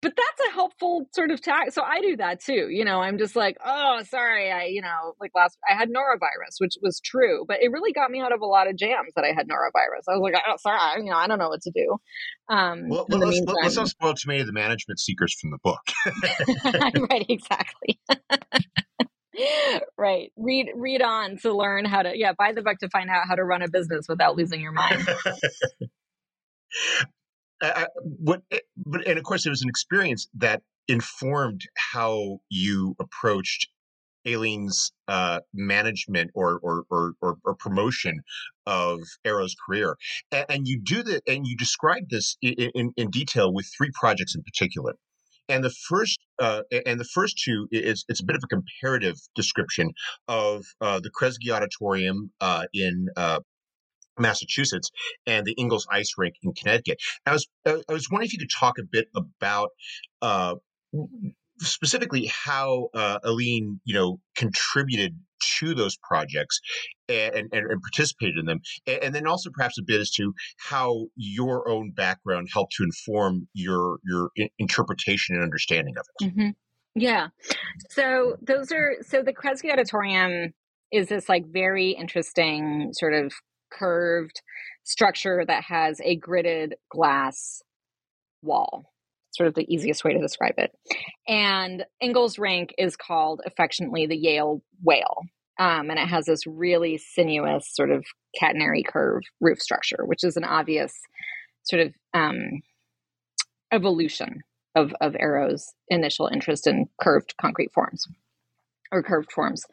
[0.02, 1.72] but that's a helpful sort of tag.
[1.72, 2.68] So I do that too.
[2.70, 6.57] You know, I'm just like, oh, sorry, I, you know, like last, I had norovirus,
[6.59, 9.24] which was true, but it really got me out of a lot of jams that
[9.24, 10.05] I had norovirus.
[10.09, 11.96] I was like, oh, sorry, I, you know, I don't know what to do.
[12.48, 15.59] Um, well, let's, meantime, let's not spoil too many of the management secrets from the
[15.64, 15.81] book.
[17.11, 17.98] right, exactly.
[19.98, 20.31] right.
[20.37, 23.35] Read read on to learn how to yeah, buy the book to find out how
[23.35, 25.05] to run a business without losing your mind.
[28.03, 33.69] What, eh, but and of course, it was an experience that informed how you approached
[34.27, 38.21] Aline's uh, management or, or, or or or promotion
[38.66, 39.97] of Eero's career,
[40.33, 43.90] and, and, you do that, and you describe this in, in, in, detail with three
[43.95, 44.95] projects in particular.
[45.49, 49.16] And the first, uh, and the first two is it's a bit of a comparative
[49.37, 49.92] description
[50.27, 53.40] of uh, the Kresge Auditorium uh, in uh,
[54.18, 54.90] Massachusetts
[55.26, 56.98] and the Ingalls Ice Rink in Connecticut.
[57.26, 59.70] I was I was wondering if you could talk a bit about
[60.22, 60.55] uh,
[61.59, 65.18] specifically how uh, Aline, you know, contributed
[65.59, 66.61] to those projects
[67.09, 68.61] and, and, and participated in them.
[68.87, 72.85] And, and, then also perhaps a bit as to how your own background helped to
[72.85, 76.31] inform your your interpretation and understanding of it.
[76.31, 76.48] Mm-hmm.
[76.94, 77.29] Yeah.
[77.90, 80.52] So those are so the Kresge Auditorium
[80.92, 83.33] is this like very interesting sort of
[83.78, 84.40] curved
[84.84, 87.62] structure that has a gridded glass
[88.42, 88.92] wall
[89.36, 90.72] sort of the easiest way to describe it.
[91.28, 95.22] And Ingalls Rink is called affectionately the Yale Whale.
[95.58, 98.04] Um, and it has this really sinuous sort of
[98.40, 100.92] catenary curve roof structure, which is an obvious
[101.64, 102.62] sort of um,
[103.72, 104.40] evolution
[104.74, 108.06] of, of Eero's initial interest in curved concrete forms
[108.92, 109.64] or curved forms.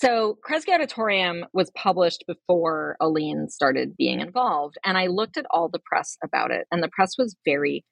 [0.00, 5.68] So Kresge Auditorium was published before Aline started being involved, and I looked at all
[5.68, 7.84] the press about it, and the press was very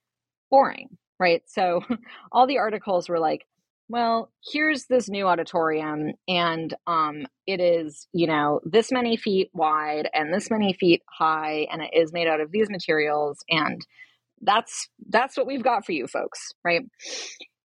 [0.50, 0.88] boring,
[1.20, 1.42] right?
[1.46, 1.82] So
[2.32, 3.44] all the articles were like,
[3.90, 10.08] well, here's this new auditorium, and um, it is, you know, this many feet wide
[10.14, 13.82] and this many feet high, and it is made out of these materials, and
[14.40, 16.86] that's that's what we've got for you folks, right?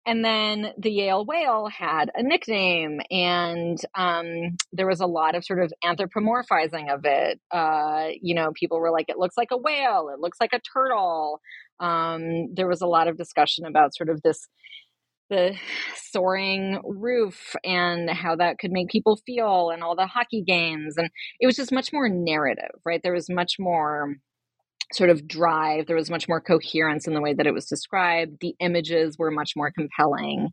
[0.06, 5.46] And then the Yale whale had a nickname, and um, there was a lot of
[5.46, 7.40] sort of anthropomorphizing of it.
[7.52, 10.60] Uh, you know, people were like, it looks like a whale, it looks like a
[10.74, 11.40] turtle.
[11.80, 14.48] Um, there was a lot of discussion about sort of this
[15.30, 15.56] the
[15.96, 21.10] soaring roof and how that could make people feel and all the hockey games and
[21.40, 24.16] it was just much more narrative right there was much more
[24.94, 25.88] sort of drive.
[25.88, 28.38] There was much more coherence in the way that it was described.
[28.42, 30.50] The images were much more compelling.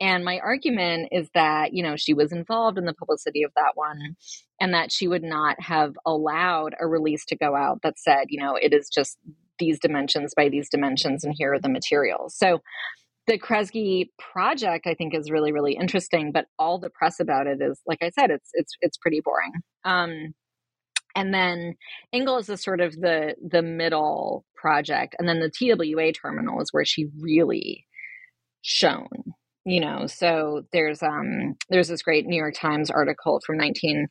[0.00, 3.72] And my argument is that, you know, she was involved in the publicity of that
[3.74, 4.16] one
[4.60, 8.40] and that she would not have allowed a release to go out that said, you
[8.40, 9.16] know, it is just
[9.58, 12.36] these dimensions by these dimensions and here are the materials.
[12.36, 12.60] So
[13.28, 17.60] the Kresge project I think is really really interesting, but all the press about it
[17.62, 19.52] is like I said it's it's it's pretty boring.
[19.84, 20.34] Um
[21.14, 21.74] and then
[22.14, 26.84] Ingalls is sort of the the middle project and then the TWA terminal is where
[26.84, 27.86] she really
[28.62, 30.06] shone you know?
[30.06, 34.06] So there's um there's this great New York Times article from 19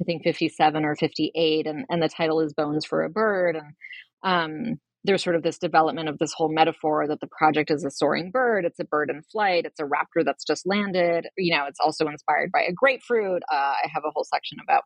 [0.00, 3.74] I think 57 or 58 and and the title is Bones for a Bird and
[4.22, 7.90] um there's sort of this development of this whole metaphor that the project is a
[7.90, 11.64] soaring bird it's a bird in flight it's a raptor that's just landed you know
[11.66, 14.82] it's also inspired by a grapefruit uh, i have a whole section about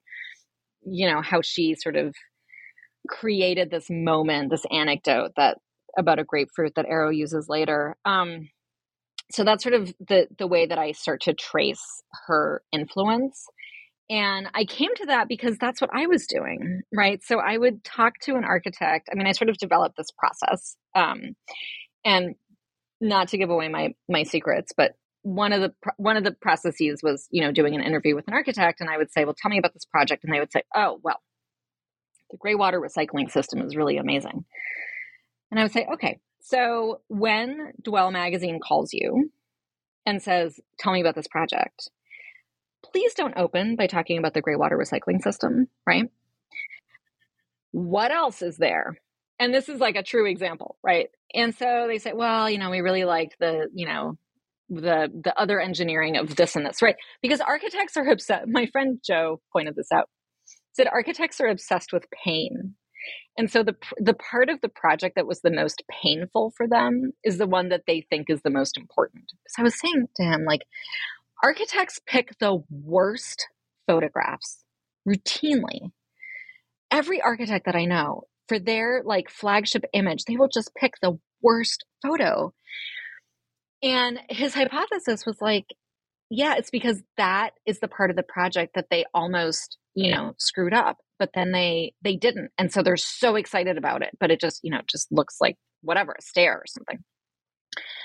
[0.85, 2.15] you know how she sort of
[3.09, 5.59] created this moment this anecdote that
[5.99, 7.97] about a grapefruit that Eero uses later.
[8.05, 8.49] Um
[9.31, 13.45] so that's sort of the the way that i start to trace her influence.
[14.11, 17.21] And i came to that because that's what i was doing right?
[17.23, 19.09] So i would talk to an architect.
[19.13, 21.35] I mean i sort of developed this process um
[22.05, 22.35] and
[23.01, 27.01] not to give away my my secrets but one of the one of the processes
[27.03, 29.51] was you know doing an interview with an architect and i would say well tell
[29.51, 31.21] me about this project and they would say oh well
[32.31, 34.45] the gray water recycling system is really amazing.
[35.51, 39.31] And i would say okay so when dwell magazine calls you
[40.05, 41.89] and says tell me about this project
[42.91, 46.11] please don't open by talking about the gray water recycling system right?
[47.71, 48.99] What else is there?
[49.39, 51.11] And this is like a true example right?
[51.33, 54.19] And so they say well you know we really liked the you know
[54.69, 56.97] the the other engineering of this and this right?
[57.21, 60.09] Because architects are obsessed my friend joe pointed this out
[60.73, 62.75] said architects are obsessed with pain.
[63.37, 67.13] And so the the part of the project that was the most painful for them
[67.25, 69.25] is the one that they think is the most important.
[69.49, 70.63] So i was saying to him like
[71.43, 73.49] architects pick the worst
[73.87, 74.65] photographs
[75.09, 75.91] routinely.
[76.91, 81.19] Every architect that i know for their like flagship image they will just pick the
[81.41, 82.53] worst photo
[83.83, 85.67] and his hypothesis was like,
[86.31, 90.35] yeah, it's because that is the part of the project that they almost, you know,
[90.39, 92.51] screwed up, but then they they didn't.
[92.57, 95.57] And so they're so excited about it, but it just, you know, just looks like
[95.83, 97.05] whatever, a stair or something.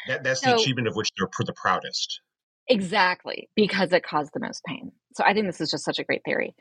[0.07, 2.21] That, that's so, the achievement of which they're the proudest.
[2.69, 4.91] Exactly, because it caused the most pain.
[5.15, 6.53] So I think this is just such a great theory.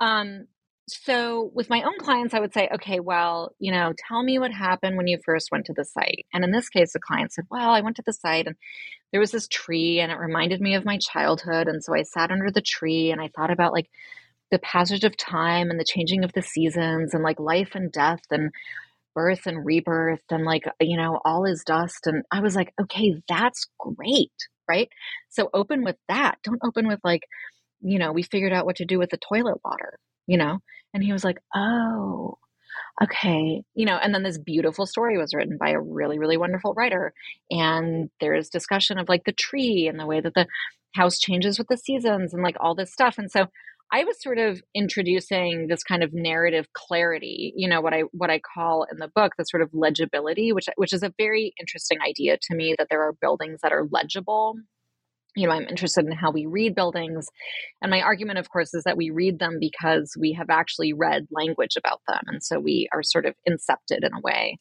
[0.00, 0.46] Um,
[0.88, 4.52] so with my own clients i would say okay well you know tell me what
[4.52, 6.26] happened when you first went to the site.
[6.32, 8.56] And in this case the client said well i went to the site and
[9.12, 12.30] there was this tree and it reminded me of my childhood and so i sat
[12.30, 13.90] under the tree and i thought about like
[14.50, 18.22] the passage of time and the changing of the seasons and like life and death
[18.30, 18.50] and
[19.14, 22.06] birth and rebirth and like you know all is dust.
[22.06, 24.32] And i was like okay that's great
[24.68, 24.88] right?
[25.28, 26.38] So open with that.
[26.42, 27.22] Don't open with like
[27.80, 30.60] you know we figured out what to do with the toilet water you know
[30.94, 32.38] and he was like, Oh,
[33.02, 36.72] okay, you know, and then this beautiful story was written by a really, really wonderful
[36.74, 37.12] writer.
[37.50, 40.46] And there's discussion of like the tree and the way that the
[40.94, 43.18] house changes with the seasons and like all this stuff.
[43.18, 43.48] And so
[43.92, 48.30] I was sort of introducing this kind of narrative clarity, you know, what I what
[48.30, 51.98] I call in the book the sort of legibility, which which is a very interesting
[52.00, 54.56] idea to me that there are buildings that are legible.
[55.36, 57.28] You know, I'm interested in how we read buildings.
[57.82, 61.26] And my argument, of course, is that we read them because we have actually read
[61.30, 62.22] language about them.
[62.26, 64.58] And so we are sort of incepted in a way.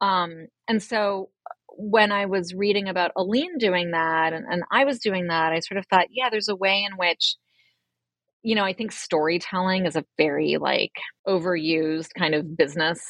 [0.00, 1.30] Um, and so
[1.68, 5.60] when I was reading about Aline doing that and, and I was doing that, I
[5.60, 7.36] sort of thought, yeah, there's a way in which
[8.42, 10.92] you know, I think storytelling is a very like
[11.26, 13.00] overused kind of business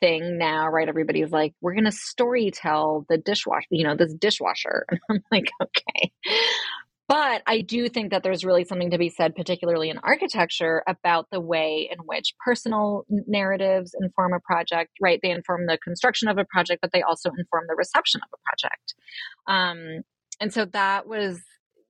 [0.00, 0.88] thing now, right?
[0.88, 4.86] Everybody's like, we're going to story tell the dishwasher, you know, this dishwasher.
[4.90, 6.12] And I'm like, okay.
[7.08, 11.28] But I do think that there's really something to be said, particularly in architecture, about
[11.32, 15.18] the way in which personal narratives inform a project, right?
[15.22, 18.42] They inform the construction of a project, but they also inform the reception of a
[18.44, 18.94] project.
[19.46, 20.02] Um,
[20.38, 21.40] and so that was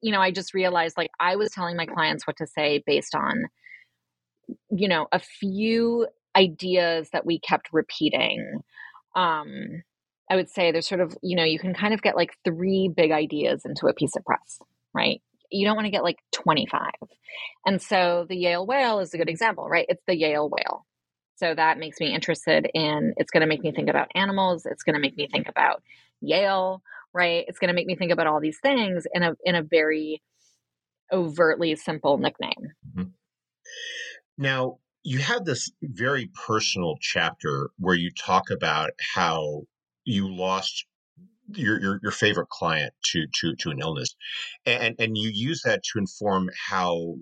[0.01, 3.15] you know, I just realized like I was telling my clients what to say based
[3.15, 3.47] on,
[4.71, 8.61] you know, a few ideas that we kept repeating.
[9.15, 9.83] Um,
[10.31, 12.91] I would say there's sort of, you know, you can kind of get like three
[12.95, 14.61] big ideas into a piece of press,
[14.95, 15.21] right?
[15.51, 16.91] You don't want to get like 25.
[17.67, 19.87] And so the Yale whale is a good example, right?
[19.89, 20.85] It's the Yale whale.
[21.37, 24.67] So that makes me interested in, it's going to make me think about animals.
[24.67, 25.83] It's going to make me think about
[26.21, 26.83] Yale
[27.19, 27.45] right?
[27.49, 30.23] It's going to make me think about all these things in a in a very
[31.13, 32.73] overtly simple nickname.
[32.91, 33.09] Mm-hmm.
[34.39, 39.63] Now, you have this very personal chapter where you talk about how
[40.05, 40.87] you lost
[41.55, 44.15] your, your, your favorite client to to to an illness,
[44.65, 47.15] and and you use that to inform how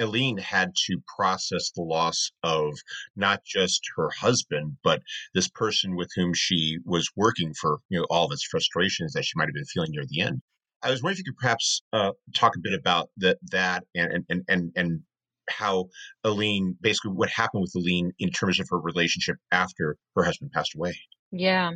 [0.00, 2.72] Aline had to process the loss of
[3.16, 5.02] not just her husband, but
[5.34, 9.24] this person with whom she was working for, you know, all of its frustrations that
[9.24, 10.42] she might have been feeling near the end.
[10.82, 14.24] I was wondering if you could perhaps uh, talk a bit about that, that, and
[14.28, 15.00] and and and
[15.48, 15.88] how
[16.24, 20.74] Aline, basically, what happened with Aline in terms of her relationship after her husband passed
[20.74, 20.94] away.
[21.30, 21.72] Yeah.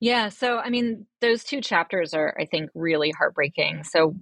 [0.00, 0.28] Yeah.
[0.28, 3.84] So, I mean, those two chapters are, I think, really heartbreaking.
[3.84, 4.14] So,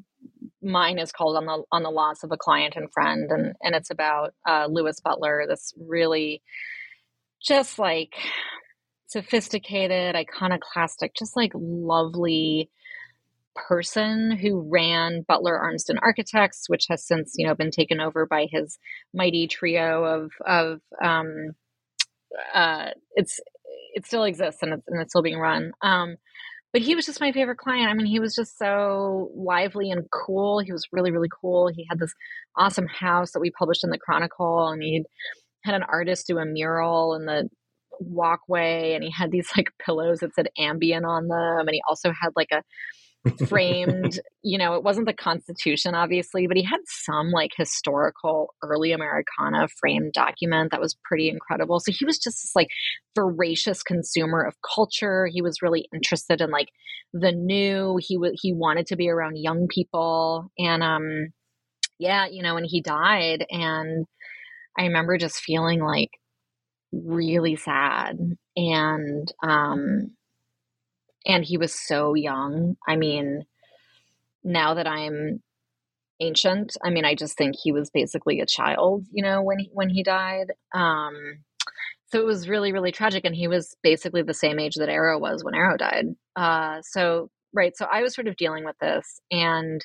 [0.62, 3.74] mine is called on the on the loss of a client and friend and and
[3.74, 6.42] it's about uh, Lewis Butler this really
[7.42, 8.14] just like
[9.06, 12.70] sophisticated iconoclastic just like lovely
[13.54, 18.46] person who ran Butler Armsden Architects which has since you know been taken over by
[18.50, 18.78] his
[19.14, 21.52] mighty trio of of um
[22.54, 23.40] uh it's
[23.94, 25.72] it still exists and it's, and it's still being run.
[25.82, 26.16] Um
[26.72, 27.88] but he was just my favorite client.
[27.88, 30.60] I mean, he was just so lively and cool.
[30.60, 31.68] He was really, really cool.
[31.68, 32.12] He had this
[32.56, 35.04] awesome house that we published in the Chronicle, and he
[35.64, 37.48] had an artist do a mural in the
[38.00, 42.12] walkway, and he had these like pillows that said Ambien on them, and he also
[42.12, 42.62] had like a
[43.48, 48.92] framed, you know, it wasn't the Constitution, obviously, but he had some like historical early
[48.92, 51.80] Americana framed document that was pretty incredible.
[51.80, 52.68] So he was just this like
[53.14, 55.26] voracious consumer of culture.
[55.30, 56.68] He was really interested in like
[57.12, 57.98] the new.
[58.00, 61.28] He w- he wanted to be around young people, and um,
[61.98, 64.06] yeah, you know, when he died, and
[64.78, 66.10] I remember just feeling like
[66.92, 68.18] really sad
[68.56, 70.10] and um
[71.26, 72.76] and he was so young.
[72.88, 73.44] I mean,
[74.42, 75.42] now that I'm
[76.20, 79.70] ancient, I mean, I just think he was basically a child, you know, when he,
[79.72, 80.52] when he died.
[80.74, 81.14] Um,
[82.06, 83.24] so it was really, really tragic.
[83.24, 86.06] And he was basically the same age that Eero was when Eero died.
[86.36, 87.76] Uh, so, right.
[87.76, 89.84] So I was sort of dealing with this and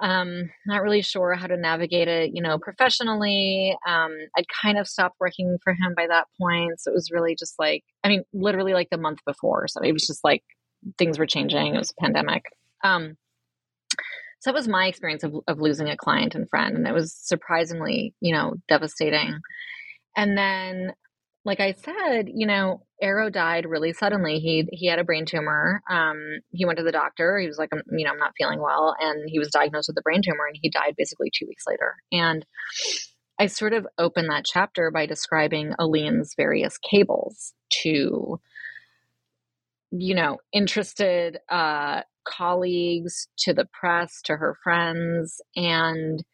[0.00, 3.76] um, not really sure how to navigate it, you know, professionally.
[3.86, 6.80] Um, I'd kind of stopped working for him by that point.
[6.80, 9.68] So it was really just like, I mean, literally like the month before.
[9.68, 10.42] So it was just like
[10.98, 11.74] things were changing.
[11.74, 12.44] It was a pandemic.
[12.82, 13.16] Um,
[14.40, 16.76] so that was my experience of, of losing a client and friend.
[16.76, 19.38] And it was surprisingly, you know, devastating.
[20.16, 20.92] And then
[21.44, 24.38] like I said, you know, Eero died really suddenly.
[24.38, 25.82] He he had a brain tumor.
[25.90, 27.38] Um, he went to the doctor.
[27.38, 30.02] He was like, you know, I'm not feeling well, and he was diagnosed with a
[30.02, 31.96] brain tumor, and he died basically two weeks later.
[32.10, 32.46] And
[33.38, 37.52] I sort of opened that chapter by describing Aline's various cables
[37.82, 38.40] to,
[39.90, 46.24] you know, interested uh, colleagues, to the press, to her friends, and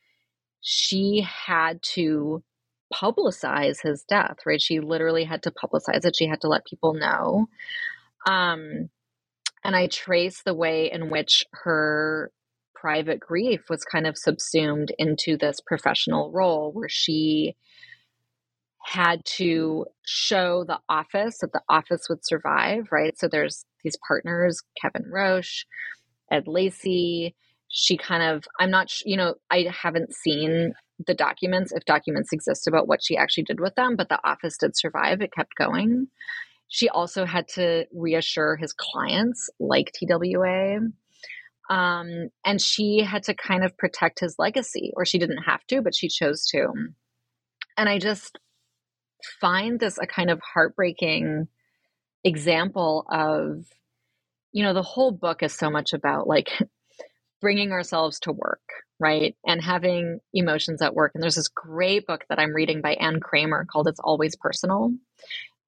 [0.60, 2.44] she had to
[2.92, 4.60] publicize his death, right?
[4.60, 6.16] She literally had to publicize it.
[6.16, 7.46] She had to let people know.
[8.26, 8.90] Um,
[9.64, 12.32] and I trace the way in which her
[12.74, 17.54] private grief was kind of subsumed into this professional role where she
[18.82, 23.18] had to show the office that the office would survive, right?
[23.18, 25.64] So there's these partners, Kevin Roche,
[26.30, 27.34] Ed Lacey.
[27.68, 30.72] She kind of, I'm not, you know, I haven't seen
[31.06, 34.56] the documents, if documents exist about what she actually did with them, but the office
[34.58, 35.20] did survive.
[35.20, 36.08] It kept going.
[36.68, 40.78] She also had to reassure his clients, like TWA.
[41.68, 45.82] Um, and she had to kind of protect his legacy, or she didn't have to,
[45.82, 46.68] but she chose to.
[47.76, 48.38] And I just
[49.40, 51.48] find this a kind of heartbreaking
[52.24, 53.64] example of,
[54.52, 56.50] you know, the whole book is so much about like
[57.40, 58.60] bringing ourselves to work,
[59.00, 59.34] right?
[59.46, 61.12] And having emotions at work.
[61.14, 64.90] And there's this great book that I'm reading by Anne Kreamer called It's Always Personal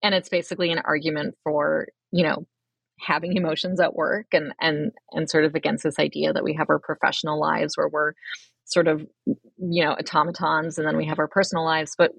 [0.02, 2.46] and it's basically an argument for you know
[3.00, 6.68] having emotions at work and and and sort of against this idea that we have
[6.70, 8.12] our professional lives where we're
[8.64, 12.12] sort of you know automatons and then we have our personal lives but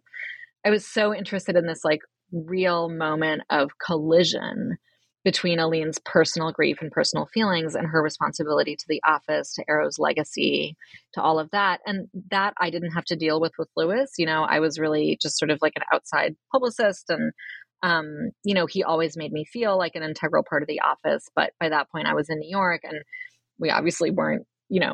[0.66, 2.02] i was so interested in this like
[2.32, 4.78] real moment of collision
[5.24, 9.98] between Aline's personal grief and personal feelings and her responsibility to the office, to Eero's
[9.98, 10.76] legacy,
[11.14, 11.80] to all of that.
[11.86, 14.12] And that I didn't have to deal with with Lewis.
[14.18, 17.32] You know, I was really just sort of like an outside publicist and
[17.84, 21.28] um, you know, he always made me feel like an integral part of the office.
[21.36, 23.04] But by that point, I was in New York and
[23.60, 24.94] we obviously weren't, you know,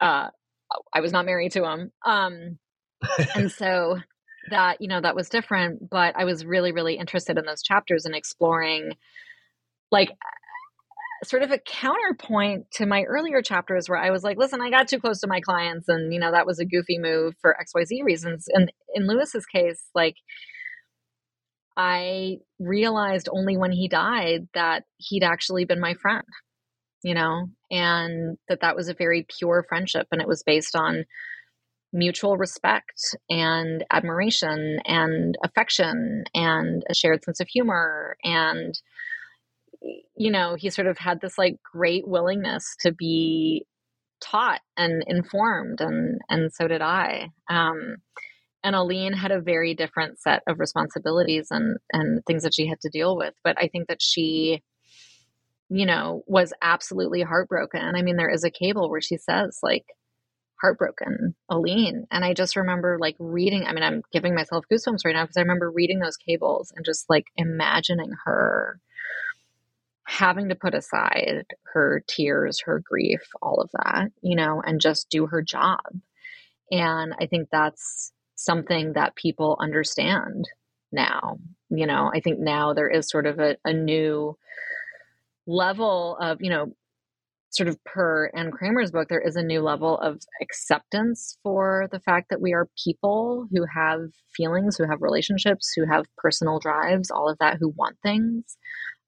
[0.00, 0.28] uh,
[0.92, 1.90] I was not married to him.
[2.06, 2.58] Um,
[3.34, 3.98] and so
[4.50, 5.90] that, you know, that was different.
[5.90, 8.92] But I was really, really interested in those chapters and exploring
[9.94, 10.10] like
[11.22, 14.88] sort of a counterpoint to my earlier chapters where I was like, listen, I got
[14.88, 18.02] too close to my clients and, you know, that was a goofy move for XYZ
[18.02, 18.46] reasons.
[18.48, 20.16] And in Lewis's case, like,
[21.76, 26.24] I realized only when he died that he'd actually been my friend,
[27.02, 31.04] you know, and that that was a very pure friendship and it was based on
[31.92, 38.74] mutual respect and admiration and affection and a shared sense of humor and
[40.16, 43.66] you know he sort of had this like great willingness to be
[44.20, 47.96] taught and informed and and so did i um
[48.64, 52.80] and Aline had a very different set of responsibilities and and things that she had
[52.80, 53.34] to deal with.
[53.44, 54.62] But I think that she,
[55.68, 57.94] you know, was absolutely heartbroken.
[57.94, 59.84] I mean, there is a cable where she says like
[60.62, 62.06] heartbroken Aline.
[62.10, 65.36] And I just remember like reading, I mean, I'm giving myself goosebumps right now because
[65.36, 68.80] I remember reading those cables and just like imagining her
[70.06, 75.08] having to put aside her tears, her grief, all of that, you know, and just
[75.10, 75.80] do her job.
[76.70, 80.48] And I think that's something that people understand
[80.92, 81.38] now.
[81.70, 84.36] You know, I think now there is sort of a, a new
[85.46, 86.74] level of, you know,
[87.50, 92.00] sort of per Anne Kreamer's book, there is a new level of acceptance for the
[92.00, 94.00] fact that we are people who have
[94.36, 98.56] feelings, who have relationships, who have personal drives, all of that, who want things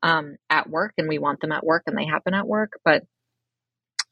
[0.03, 2.73] um, at work, and we want them at work, and they happen at work.
[2.85, 3.05] But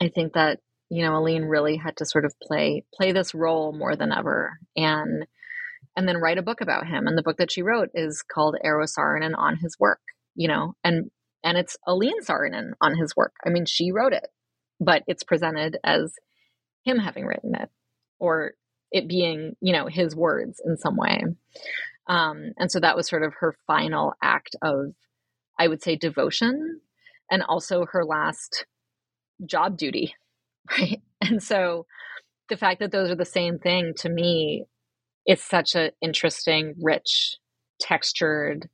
[0.01, 0.61] I think that
[0.91, 4.59] you know, Aline really had to sort of play play this role more than ever,
[4.77, 5.27] and
[5.97, 7.07] and then write a book about him.
[7.07, 10.01] And the book that she wrote is called Eero Saarinen on his work.
[10.35, 11.11] You know, and
[11.43, 13.35] and it's Aline Saarinen on his work.
[13.45, 14.27] I mean, she wrote it,
[14.81, 16.15] but it's presented as
[16.85, 17.71] him having written it,
[18.19, 18.53] or
[18.93, 21.23] it being you know his words in some way.
[22.07, 24.93] Um, and so that was sort of her final act of,
[25.59, 26.81] I would say, devotion,
[27.31, 28.67] and also her last
[29.45, 30.15] job duty
[30.71, 31.03] right?
[31.21, 31.87] And so
[32.49, 34.65] the fact that those are the same thing to me
[35.27, 37.39] is such an interesting rich
[37.81, 38.69] textured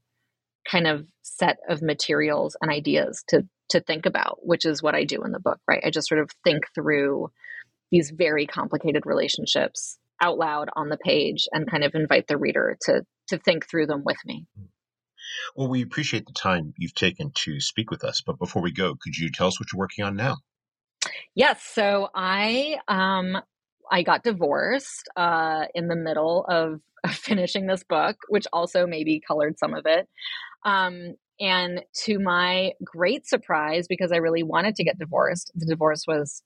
[0.68, 5.04] kind of set of materials and ideas to to think about which is what i
[5.04, 5.82] do in the book right?
[5.84, 7.30] I just sort of think through
[7.90, 12.76] these very complicated relationships out loud on the page and kind of invite the reader
[12.82, 14.66] to to think through them with me mm.
[15.56, 18.94] Well we appreciate the time you've taken to speak with us but before we go
[19.00, 20.36] could you tell us what you're working on now
[21.34, 21.62] Yes.
[21.62, 23.38] So I um
[23.90, 26.80] I got divorced uh in the middle of
[27.14, 30.08] finishing this book, which also maybe colored some of it.
[30.64, 36.04] Um and to my great surprise, because I really wanted to get divorced, the divorce
[36.06, 36.42] was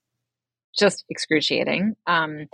[0.77, 1.95] just excruciating.
[2.07, 2.45] Um,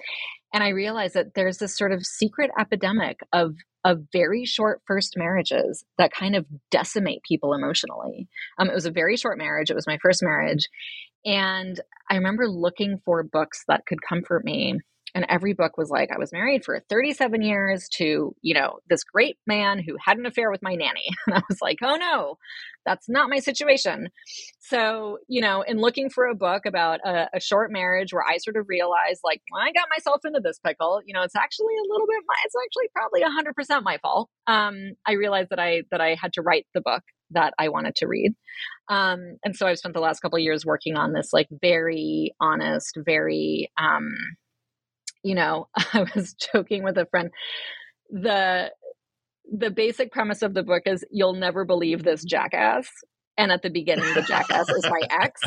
[0.54, 5.16] and I realized that there's this sort of secret epidemic of of very short first
[5.18, 8.28] marriages that kind of decimate people emotionally.
[8.60, 9.72] Um, it was a very short marriage.
[9.72, 10.68] It was my first marriage,
[11.26, 11.80] and
[12.10, 14.80] I remember looking for books that could comfort me
[15.14, 19.04] and every book was like, I was married for 37 years to, you know, this
[19.04, 21.10] great man who had an affair with my nanny.
[21.28, 22.38] And I was like, oh no,
[22.86, 24.10] that's not my situation.
[24.60, 28.38] So, you know, in looking for a book about a, a short marriage where I
[28.38, 31.74] sort of realized, like, when I got myself into this pickle, you know, it's actually
[31.76, 34.30] a little bit my, it's actually probably 100% my fault.
[34.48, 37.96] Um, I realized that I, that I had to write the book that I wanted
[37.98, 38.34] to read.
[38.90, 42.98] Um, and so I've spent the last couple years working on this, like, very honest,
[42.98, 44.10] very, um,
[45.24, 47.32] you know, I was joking with a friend.
[48.10, 48.72] The
[49.52, 52.90] the basic premise of the book is you'll never believe this jackass.
[53.38, 55.42] And at the beginning, the jackass is my ex.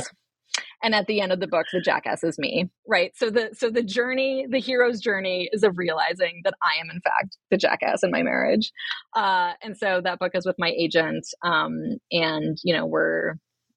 [0.82, 2.70] And at the end of the book, the jackass is me.
[2.86, 3.12] Right.
[3.16, 7.00] So the so the journey, the hero's journey is of realizing that I am in
[7.00, 8.70] fact the jackass in my marriage.
[9.16, 11.26] Uh, and so that book is with my agent.
[11.42, 13.34] Um, and you know, we're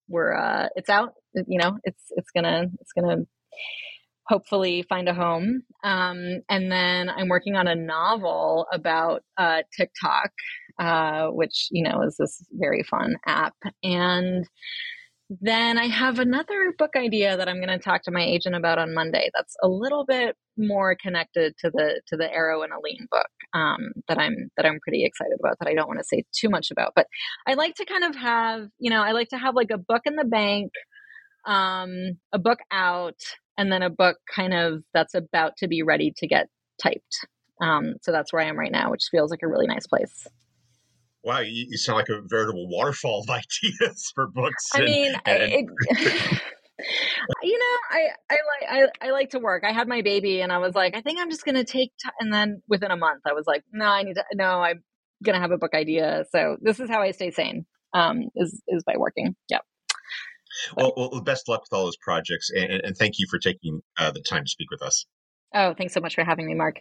[0.10, 3.24] we're uh it's out, you know, it's it's gonna it's gonna
[4.28, 5.64] hopefully find a home.
[5.84, 10.32] Um, and then I'm working on a novel about uh, TikTok,
[10.80, 13.56] uh, which, you know, is this very fun app.
[13.84, 14.46] And
[15.30, 18.80] then I have another book idea that I'm going to talk to my agent about
[18.80, 19.30] on Monday.
[19.36, 23.92] That's a little bit more connected to the to the Eero and Aline book um,
[24.08, 25.58] that I'm that I'm pretty excited about.
[25.60, 27.08] That I don't want to say too much about, but
[27.46, 30.04] I like to kind of have you know I like to have like a book
[30.06, 30.72] in the bank,
[31.46, 33.20] um, a book out,
[33.58, 36.48] and then a book kind of that's about to be ready to get
[36.82, 37.28] typed.
[37.62, 40.28] Um, so that's where I am right now, which feels like a really nice place.
[41.24, 43.30] Wow, you, you sound like a veritable waterfall of
[43.64, 44.70] ideas for books.
[44.74, 45.66] I mean, and, it,
[47.44, 49.64] you know, I I like I, I like to work.
[49.68, 51.92] I had my baby, and I was like, I think I'm just gonna take.
[52.00, 52.10] T-.
[52.20, 54.24] And then within a month, I was like, no, I need to.
[54.36, 54.84] No, I'm
[55.24, 56.26] gonna have a book idea.
[56.32, 57.66] So this is how I stay sane.
[57.94, 59.36] Um, is is by working.
[59.50, 59.64] Yep.
[60.76, 64.12] Well, well, best luck with all those projects, and, and thank you for taking uh,
[64.12, 65.06] the time to speak with us.
[65.54, 66.80] Oh, thanks so much for having me, Mark.